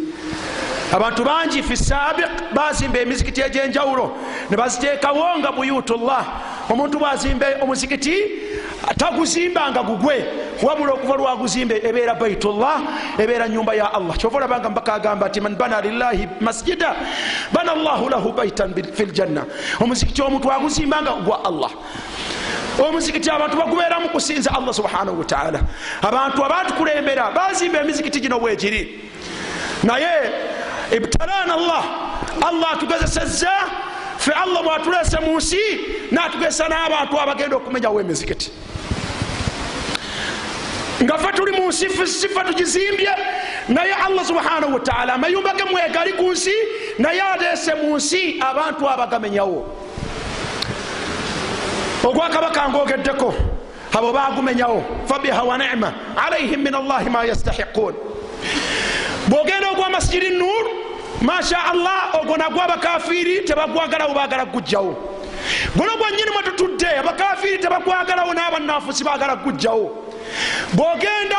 abantu 0.92 1.24
bangi 1.24 1.62
fi 1.62 1.76
sabiq 1.76 2.54
bazimba 2.54 2.98
emizikiti 2.98 3.40
egyenjawulo 3.40 4.16
ne 4.50 4.56
baziteekawo 4.56 5.38
nga 5.38 5.52
buyutullah 5.52 6.24
omuntu 6.70 6.98
bwazimba 6.98 7.46
omuzikiti 7.62 8.14
taguzimbanga 8.96 9.82
gugwe 9.82 10.24
wabula 10.62 10.92
okuva 10.92 11.16
lwaguzimbe 11.16 11.80
ebeera 11.84 12.14
baitullah 12.14 12.80
ebeera 13.18 13.48
nyumba 13.48 13.74
ya 13.74 13.94
allah. 13.94 14.16
Kyova 14.16 14.36
olabanga 14.36 14.70
mbaka 14.70 14.94
agamba 14.94 15.28
nti 15.28 15.40
man 15.40 15.56
bana 15.56 15.80
lillahi 15.80 16.28
masjida 16.40 16.94
bana 17.52 17.74
llahu 17.74 18.08
lahu 18.08 18.32
baitan 18.32 18.74
fi 18.94 19.04
ljanna 19.04 19.44
omuzikiti 19.80 20.22
omuntu 20.22 20.52
aguzimbanga 20.52 21.12
gwa 21.24 21.44
allah. 21.44 21.70
Omuzikiti 22.78 23.30
abantu 23.30 23.56
bagubeeramu 23.56 24.08
kusinza 24.08 24.50
allah 24.54 24.74
subhanahu 24.74 25.18
wataala 25.18 25.60
abantu 26.02 26.44
abatukulembera 26.44 27.30
bazimba 27.30 27.80
emizikiti 27.80 28.20
gino 28.20 28.38
bwegiri 28.38 29.10
naye 29.82 30.30
ibtalana 30.92 31.54
allah. 31.54 31.84
Allah 32.42 32.72
atugezesezza 32.72 33.50
fe 34.18 34.32
allah 34.32 34.62
bwatulese 34.62 35.20
mu 35.20 35.36
nsi 35.36 35.58
natugesa 36.10 36.68
n'abantu 36.68 37.20
abagenda 37.20 37.56
okumenyawo 37.56 38.00
emizikiti 38.00 38.50
nga 41.02 41.18
fe 41.18 41.32
tuli 41.36 41.52
mu 41.52 41.68
nsi 41.68 41.88
sife 42.06 42.40
tugizimbye 42.46 43.12
naye 43.68 43.92
allah 43.92 44.24
subhanahu 44.24 44.74
wataala 44.74 45.14
amayumba 45.14 45.54
ge 45.54 45.64
mwegali 45.64 46.12
ku 46.12 46.32
nsi 46.32 46.54
naye 46.98 47.20
alese 47.20 47.74
mu 47.74 47.96
nsi 47.96 48.40
abantu 48.40 48.88
abagamenyawo. 48.88 49.66
Ogwakabaka 52.04 52.68
ngaogeddeko 52.68 53.34
abo 53.92 54.12
bagumenyawo 54.12 54.84
fabiha 55.06 55.42
wa 55.42 55.58
nima 55.58 55.92
alaihim 56.16 56.62
min 56.62 56.74
allahi 56.74 57.10
ma 57.10 57.24
yastahiqun. 57.24 57.94
Bwogenda 59.28 59.70
ogwa 59.70 59.90
masjidi 59.90 60.30
nur 60.30 60.45
masha 61.26 61.58
allah 61.64 62.14
ogwo 62.22 62.36
nagwa 62.36 62.64
abakafiri 62.64 63.40
tebagwagalawo 63.44 64.14
bagala 64.14 64.46
kugujjawo 64.46 64.92
guno 65.76 65.96
gwanyini 65.96 66.30
mwetutudde 66.34 66.88
abakafiri 66.98 67.58
tebagwagalawo 67.58 68.34
n'abanafusi 68.34 69.04
bagala 69.04 69.36
kugujjawo 69.36 69.86
bwogenda 70.72 71.38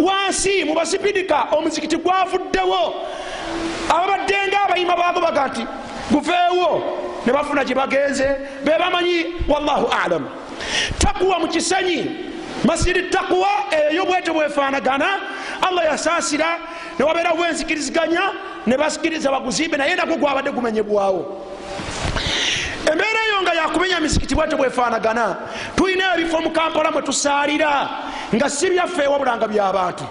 wansi 0.00 0.64
mu 0.64 0.74
basipidika 0.74 1.46
omuzikiti 1.56 1.96
gwavuddewo 1.96 2.94
ababaddenga 3.88 4.62
abayima 4.64 4.96
bago 4.96 5.20
baga 5.20 5.46
nti 5.48 5.66
guveewo 6.10 6.70
ne 7.26 7.32
bafuna 7.32 7.64
gye 7.64 7.74
bagenze 7.74 8.26
be 8.64 8.72
bamanyi 8.78 9.26
wallahu 9.48 9.86
alam 10.04 10.28
takuwa 10.98 11.38
mu 11.38 11.48
kisanyi 11.48 12.10
masiri 12.64 13.02
takuwa 13.10 13.48
eyo 13.90 14.04
bwete 14.04 14.30
bwefaanagana 14.32 15.08
allah 15.62 15.84
yasaasira 15.84 16.58
newabeerawo 16.98 17.46
enzikiriziganya 17.46 18.22
ne 18.66 18.76
basikiriza 18.76 19.30
baguzimbe 19.30 19.76
naye 19.76 19.94
nagwo 19.96 20.16
gwabadde 20.16 20.50
gumenyebwawo 20.50 21.22
embeera 22.92 23.20
eyo 23.28 23.42
nga 23.42 23.54
yakumenya 23.54 24.00
mizikiti 24.00 24.34
bwete 24.34 24.56
bwefaanagana 24.56 25.36
tulina 25.76 26.14
ebifo 26.14 26.40
mu 26.40 26.50
kampala 26.50 26.90
mwe 26.90 27.02
tusaalira 27.02 27.88
nga 28.34 28.50
si 28.50 28.70
byaffe 28.70 29.06
wabula 29.06 29.36
nga 29.36 29.48
byabantu 29.48 30.04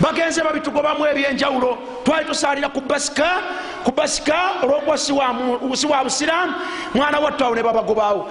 bagenze 0.00 0.42
babitugobamu 0.42 1.06
ebyenjawulo. 1.06 1.78
Twali 2.04 2.24
tusaalira 2.24 2.68
ku 2.68 2.80
basika 2.80 3.42
ku 3.84 3.92
basika 3.92 4.62
olwokuba 4.62 4.98
si 4.98 5.12
wa 5.86 6.04
busiraamu 6.04 6.54
mwana 6.94 7.20
wattu 7.20 7.44
awo 7.44 7.54
ne 7.54 7.62
babagobaawo 7.62 8.28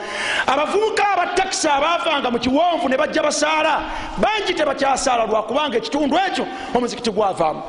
abavubuka 0.47 1.03
abatakisi 1.13 1.67
abaavanga 1.67 2.31
mu 2.31 2.39
kiwonvu 2.39 2.89
ne 2.89 2.97
bajja 2.97 3.23
basaala 3.23 3.81
bangi 4.17 4.53
tebakyasaala 4.53 5.25
lwakubanga 5.25 5.77
ekitundu 5.77 6.17
ekyo 6.27 6.47
omuzikiti 6.75 7.11
gwavaamu. 7.11 7.61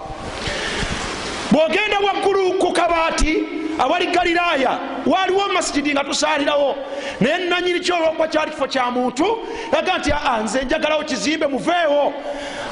Bwogenda 1.53 1.99
waggulu 1.99 2.53
ku 2.59 2.73
kabaati 2.73 3.62
awali 3.79 4.07
galiraaya 4.07 4.79
waliwo 5.07 5.49
masijidi 5.49 5.93
nga 5.93 6.05
tusaalirawo 6.05 6.77
naye 7.21 7.39
nanyini 7.39 7.81
kyolwokuba 7.81 8.29
kyali 8.29 8.51
kifo 8.51 8.67
kya 8.67 8.91
muntu? 8.91 9.39
Yaga 9.73 9.99
nti 9.99 10.13
aa 10.13 10.43
nze 10.43 10.65
njagalawo 10.65 11.05
kizimbe 11.05 11.47
muveewo. 11.47 12.13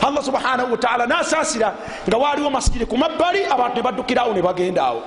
Allah 0.06 0.24
subhanahu 0.24 0.72
wataala 0.72 1.06
nasaasira 1.06 1.74
nga 2.08 2.16
waliwo 2.16 2.50
masijidi 2.50 2.86
ku 2.86 2.96
mabbali 2.96 3.44
abantu 3.44 3.76
ne 3.76 3.82
baddukirawo 3.82 4.34
ne 4.34 4.42
bagendaawo. 4.42 5.02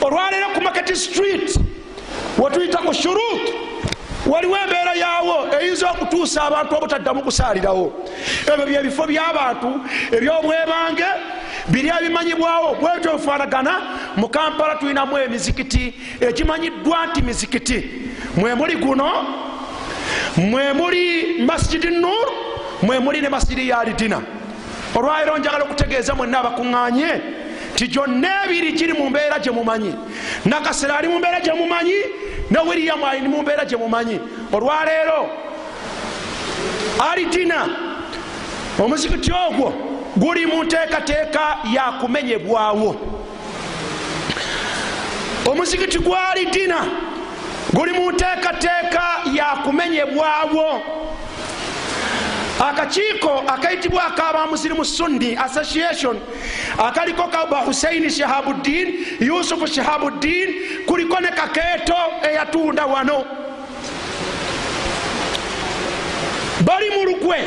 Olwaleero 0.00 0.48
ku 0.54 0.60
market 0.60 0.94
street 0.96 1.58
wetuyita 2.38 2.78
ku 2.78 2.94
shurut 2.94 3.54
waliwo 4.26 4.56
embeera 4.56 4.94
yaawo 4.94 5.46
eyinza 5.60 5.90
okutuusa 5.90 6.42
abantu 6.42 6.76
obutaddamu 6.76 7.22
kusaalirawo 7.22 7.92
ebyo 8.52 8.66
byebifo 8.66 9.06
by'abantu 9.06 9.80
ebyomwebange 10.12 11.06
biri 11.68 11.88
ebimanyibwawo 11.88 12.74
bwetyo 12.80 13.18
bifaanagana 13.18 13.72
mu 14.16 14.28
kampala 14.28 14.74
tulinamu 14.74 15.18
emizikiti. 15.18 15.94
Ekimanyiddwa 16.20 17.06
nti 17.06 17.22
mizikiti 17.22 17.90
mwemuli 18.36 18.76
guno 18.76 19.10
mwemuli 20.36 21.42
masjidi 21.46 21.86
nur 21.86 22.28
mwemuli 22.82 23.20
ne 23.20 23.28
masjidi 23.28 23.68
ya 23.68 23.84
lidina 23.84 24.22
olwaliro 24.94 25.38
njagala 25.38 25.64
okutegeeza 25.64 26.14
mwenna 26.14 26.38
abakuŋŋanye 26.38 27.20
ti 27.74 27.88
gyonna 27.88 28.44
ebiri 28.44 28.72
giri 28.72 28.92
mu 28.92 29.10
mbeera 29.10 29.38
gye 29.38 29.50
mumanyi. 29.50 29.94
Nakasera 30.44 30.98
ali 30.98 31.08
mu 31.08 31.18
mbeera 31.18 31.40
gye 31.40 31.52
mumanyi 31.52 31.94
ne 32.50 32.58
wiriyamu 32.58 33.06
ali 33.06 33.28
mu 33.28 33.42
mbeera 33.42 33.64
gye 33.64 33.76
mumanyi. 33.76 34.20
Olwaleero 34.52 35.30
alidina 37.10 37.68
omuzikiti 38.78 39.32
ogwo 39.32 39.95
guli 40.16 40.46
mu 40.46 40.64
nteekateeka 40.64 41.56
yakumenyebwawo 41.74 42.96
omuzikiti 45.50 45.98
gwali 45.98 46.46
dina 46.46 46.86
guli 47.72 47.92
mu 47.92 48.10
nteekateeka 48.12 49.02
yakumenyebwawo 49.34 50.82
akakiiko 52.68 53.44
akayitibwa 53.46 54.04
akabamusirimu 54.04 54.84
sunni 54.84 55.36
association 55.36 56.20
akaliko 56.78 57.22
kaba 57.28 57.60
huseini 57.60 58.10
shahabuddin 58.10 59.06
yusufu 59.20 59.66
shahabuddin 59.66 60.54
kuliko 60.86 61.20
ne 61.20 61.28
kakeeto 61.28 61.96
eyatunda 62.30 62.86
wano. 62.86 63.24
Bali 66.64 66.90
mu 66.90 67.04
lugwe 67.04 67.38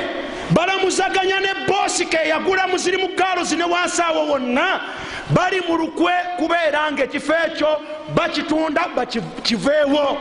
balamuzaganya 0.51 1.39
ne 1.39 1.53
bosike 1.99 2.29
yagula 2.29 2.67
muzirimu 2.67 3.07
gaalozi 3.15 3.55
ne 3.55 3.63
wansaawo 3.63 4.27
wonna. 4.27 4.81
Bali 5.29 5.61
mu 5.61 5.77
lukwe 5.77 6.11
kubeera 6.37 6.91
nga 6.91 7.03
ekifo 7.03 7.33
ekyo 7.45 7.81
bakitunda 8.15 8.87
bakiveewo 8.95 10.17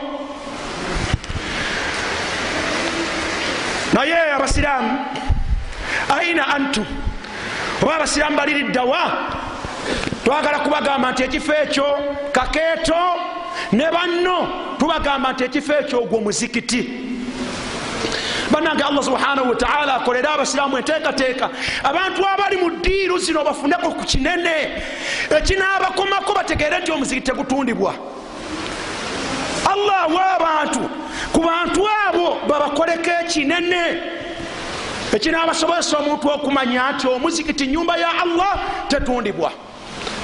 naye 3.93 4.31
abasiraamu 4.33 5.05
aina 6.09 6.47
antu? 6.47 6.85
Oba 7.81 7.95
abasiraamu 7.95 8.37
baliriddawa 8.37 9.11
twagala 10.25 10.59
kubagamba 10.59 11.11
nti 11.11 11.23
ekifo 11.23 11.53
ekyo 11.53 11.99
kakeeto 12.31 12.95
ne 13.71 13.91
banno 13.91 14.47
tubagamba 14.77 15.31
nti 15.33 15.43
ekifo 15.43 15.73
ekyo 15.73 15.99
ogwo 16.03 16.19
muzikiti 16.21 17.08
banange 18.51 18.83
allah 18.83 19.03
subhanahu 19.03 19.49
wataala 19.49 19.95
akolera 19.95 20.33
abasiraamu 20.33 20.77
enteekateeka. 20.77 21.49
Abantu 21.83 22.25
abali 22.27 22.57
mu 22.57 22.69
ddiiru 22.69 23.17
zino 23.17 23.43
bafuneko 23.43 23.91
ku 23.91 24.03
kinene 24.05 24.83
ekinaabakomako 25.37 26.33
bategeere 26.33 26.79
nti 26.79 26.91
omuzikiti 26.91 27.31
tegutundibwa. 27.31 27.93
Allah 29.65 30.03
awa 30.03 30.35
abantu 30.35 30.89
ku 31.33 31.39
bantu 31.41 31.87
abo 32.07 32.37
babakoleko 32.47 33.11
ekinene. 33.23 34.01
Ekinaabasobozesa 35.13 35.97
omuntu 35.97 36.29
okumanya 36.29 36.91
nti 36.91 37.07
omuzikiti 37.07 37.67
nyumba 37.67 37.97
ya 37.97 38.09
allah 38.23 38.59
tetundibwa 38.87 39.51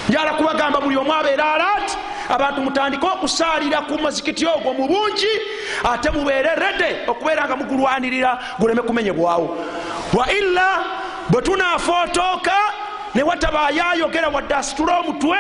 njala 0.10 0.34
kubagamba 0.34 0.82
buli 0.82 0.97
omu 0.97 1.14
abeera 1.14 1.53
alaati 1.53 1.97
abantu 2.30 2.62
mutandike 2.62 3.06
okusaalira 3.06 3.82
ku 3.82 3.93
muzikiti 3.99 4.45
ogwo 4.45 4.74
mu 4.74 4.88
bungi 4.88 5.34
ate 5.84 6.10
mubeere 6.10 6.56
rede 6.56 6.89
okubeera 7.08 7.45
nga 7.45 7.56
mugulwanirira 7.56 8.39
guleme 8.60 8.82
kumenyebwawo 8.82 9.58
wa 10.14 10.32
illa 10.32 10.70
bwe 11.30 11.41
tunafotooka 11.41 12.58
ne 13.16 13.24
watabayo 13.24 13.84
ayogera 13.89 14.30
wadde 14.30 14.56
asitule 14.56 14.91
omutwe 14.93 15.38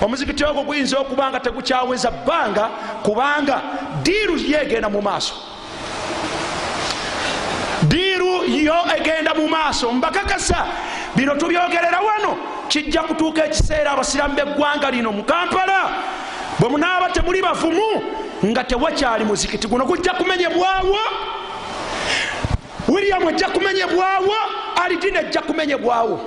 omuzikiti 0.00 0.44
ogwo 0.44 0.62
guyinza 0.62 0.98
okuba 0.98 1.30
nga 1.30 1.40
tegukyaweza 1.40 2.10
bbanga 2.10 2.68
kubanga 3.02 3.60
diiru 4.02 4.36
yegenda 4.36 4.88
mu 4.88 5.02
maaso. 5.02 5.34
Diiru 7.82 8.44
yo 8.44 8.74
egenda 8.96 9.34
mu 9.34 9.48
maaso 9.48 9.92
mbakakasa 9.92 10.66
bino 11.16 11.34
tubyogerera 11.34 12.00
wano 12.00 12.36
kijja 12.68 13.02
kutuuka 13.02 13.44
ekiseera 13.44 13.92
abasiramu 13.92 14.34
beggwanga 14.34 14.90
lino 14.90 15.12
mu 15.12 15.24
kampala. 15.24 15.90
Bwe 16.58 16.68
munaaba 16.68 17.10
temuli 17.10 17.42
bavumu 17.42 18.02
nga 18.44 18.64
tewakyali 18.64 19.24
muzikiti 19.24 19.66
guno. 19.66 19.84
Gujja 19.84 20.12
kumenyebwawo 20.12 20.98
william 22.88 23.28
ejja 23.28 23.48
kumenyebwawo 23.48 24.34
alidina 24.84 25.20
ejja 25.20 25.42
kumenyebwawo 25.42 26.20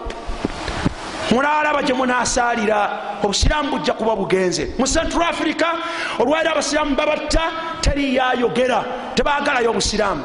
mulalaba 1.31 1.83
gye 1.83 1.93
munasaalira 1.93 2.89
obusiraamu 3.23 3.71
bujja 3.71 3.93
kuba 3.93 4.15
bugenze. 4.15 4.73
Mu 4.77 4.87
central 4.87 5.23
africa 5.23 5.67
olwali 6.19 6.47
abasiraamu 6.49 6.95
babatta 6.95 7.41
teriyayogera 7.81 8.83
tebagalayo 9.15 9.69
obusiraamu. 9.69 10.23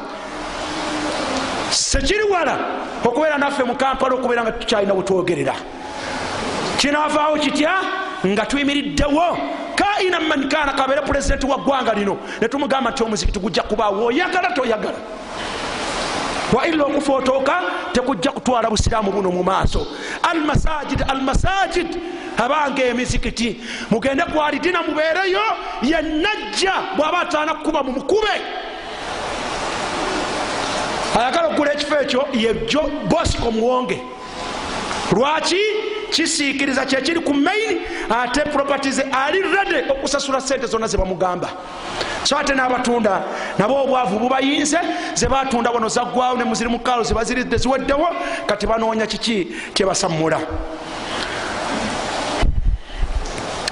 Sekiri 1.69 2.23
wala 2.23 2.57
okubeera 3.03 3.37
naffe 3.37 3.63
mu 3.63 3.75
kampala 3.75 4.15
okubeera 4.15 4.43
nga 4.43 4.51
tukyalina 4.51 4.93
bwetwogerera 4.93 5.55
kinavaawo 6.77 7.37
kitya? 7.37 7.73
Nga 8.25 8.45
tuyimiriddewo. 8.45 9.37
Kaina 9.75 10.19
man 10.19 10.49
kana 10.49 10.73
kabeere 10.73 11.01
pulezidenti 11.01 11.45
wa 11.45 11.57
ggwanga 11.57 11.93
lino 11.93 12.17
netumugamba 12.41 12.91
nti 12.91 13.03
omuzikiti 13.03 13.39
gujja 13.39 13.63
kubaawo 13.63 14.05
oyagala 14.05 14.51
toyagala. 14.51 14.97
Waila 16.53 16.83
okufotooka 16.83 17.61
tekujja 17.91 18.31
kutwala 18.31 18.69
busiraamu 18.69 19.11
buno 19.11 19.31
mu 19.31 19.43
maaso. 19.43 19.87
Almasajid 20.23 21.03
almasajid 21.07 21.99
abanga 22.37 22.83
emizikiti. 22.83 23.61
Mugende 23.91 24.23
kwalidina 24.23 24.83
mubeereyo 24.83 25.41
yenajja 25.83 26.73
bwaba 26.95 27.19
ataana 27.19 27.53
kukuba 27.53 27.83
mumukube 27.83 28.41
ayagala 31.19 31.47
okugula 31.47 31.73
ekifo 31.73 31.95
ekyo 31.99 32.27
yejo 32.33 32.91
bosco 33.09 33.51
muwonge. 33.51 34.01
Lwaki 35.11 35.61
kisiikiriza 36.16 36.84
kyekiri 36.86 37.20
ku 37.20 37.34
main 37.34 37.78
ate 38.10 38.40
properties 38.52 38.98
ali 39.12 39.42
rede 39.42 39.90
okusasula 39.90 40.40
sente 40.40 40.66
zonna 40.66 40.86
zebamugamba 40.86 41.48
so 42.24 42.36
ate 42.38 42.54
n'abatunda 42.54 43.22
nabo 43.58 43.82
obwavu 43.84 44.18
bubayinze 44.18 44.78
zebatunda 45.14 45.70
wano 45.70 45.88
zaggwawo 45.88 46.36
ne 46.36 46.44
muziri 46.44 46.70
mukalo 46.70 47.02
zibaziridde 47.02 47.56
ziweddewo 47.56 48.08
kati 48.46 48.66
banoonya 48.66 49.06
kiki 49.06 49.48
kyebasammula 49.74 50.40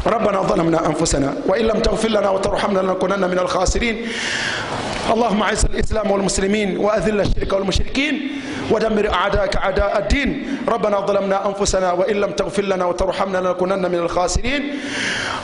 ربنا 0.06 0.42
ظلمنا 0.42 0.86
انفسنا 0.86 1.34
وان 1.46 1.64
لم 1.64 1.80
تغفر 1.80 2.08
لنا 2.08 2.30
وترحمنا 2.30 2.78
لنكونن 2.80 3.30
من 3.30 3.38
الخاسرين 3.38 4.06
اللهم 5.12 5.42
اعز 5.42 5.64
الاسلام 5.64 6.10
والمسلمين 6.10 6.76
واذل 6.78 7.20
الشرك 7.20 7.52
والمشركين 7.52 8.30
ودمر 8.71 9.13
أعداءك 9.13 9.55
أعداء 9.55 9.97
الدين. 9.99 10.57
ربنا 10.67 10.99
ظلمنا 10.99 11.47
أنفسنا 11.47 11.91
وإن 11.91 12.15
لم 12.15 12.31
تغفر 12.31 12.63
لنا 12.63 12.85
وترحمنا 12.85 13.37
لنكونن 13.37 13.91
من 13.91 13.99
الخاسرين. 13.99 14.63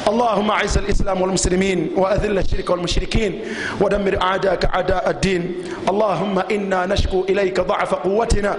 اللهم 0.07 0.51
أعز 0.51 0.77
الإسلام 0.77 1.21
والمسلمين 1.21 1.91
وأذل 1.95 2.37
الشرك 2.37 2.69
والمشركين 2.69 3.41
ودمر 3.81 4.21
أعداءك 4.21 4.65
أعداء 4.65 5.09
الدين. 5.09 5.63
اللهم 5.89 6.39
إنا 6.39 6.85
نشكو 6.85 7.25
إليك 7.29 7.59
ضعف 7.59 7.93
قوتنا 7.93 8.57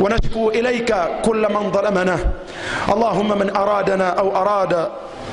ونشكو 0.00 0.50
إليك 0.50 0.94
كل 1.24 1.42
من 1.54 1.72
ظلمنا. 1.72 2.18
اللهم 2.92 3.38
من 3.38 3.56
أرادنا 3.56 4.08
أو 4.08 4.36
أراد 4.36 4.88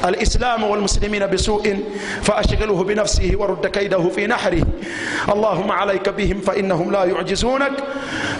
الإسلام 0.05 0.63
والمسلمين 0.63 1.27
بسوء 1.27 1.83
فأشغله 2.21 2.83
بنفسه 2.83 3.31
ورد 3.35 3.67
كيده 3.67 4.09
في 4.09 4.27
نحره. 4.27 4.63
اللهم 5.29 5.71
عليك 5.71 6.09
بهم 6.09 6.41
فإنهم 6.41 6.91
لا 6.91 7.03
يعجزونك. 7.03 7.71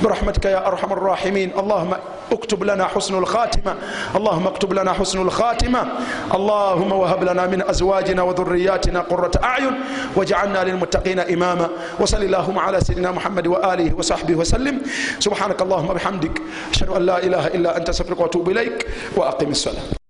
برحمتك 0.04 0.46
يا 0.46 0.68
أرحم 0.68 0.94
الراحمين. 0.94 1.52
اللهم 1.60 1.94
اكتب 2.32 2.64
لنا 2.64 2.86
حسن 2.86 3.18
الخاتمة. 3.18 3.76
اللهم 4.16 4.48
اكتب 4.48 4.74
لنا 4.74 4.94
حسن 4.94 5.22
الخاتمة. 5.22 5.88
اللهم 6.34 6.92
وهب 6.92 7.24
لنا 7.24 7.46
من 7.48 7.70
أزواجنا 7.70 8.22
وذرياتنا 8.24 9.00
قرة 9.00 9.32
أعين. 9.44 9.74
واجعلنا 10.16 10.64
للمتقين 10.64 11.20
إماما. 11.20 11.70
وصل 12.00 12.24
اللهم 12.24 12.60
على 12.60 12.82
سيدنا 12.82 13.12
محمد 13.12 13.48
وآله 13.48 13.96
وصحبه 13.98 14.36
وسلم. 14.36 14.82
سبحانك 15.20 15.62
اللهم 15.62 15.88
بحمدك. 15.88 16.42
أشهد 16.74 16.90
أن 16.90 17.02
لا 17.06 17.18
إله 17.24 17.48
إلا 17.48 17.78
أنت 17.78 17.90
أستغفرك 17.90 18.20
وأتوب 18.20 18.50
إليك. 18.50 18.88
وأقم 19.18 19.50
الصلاة. 19.50 20.05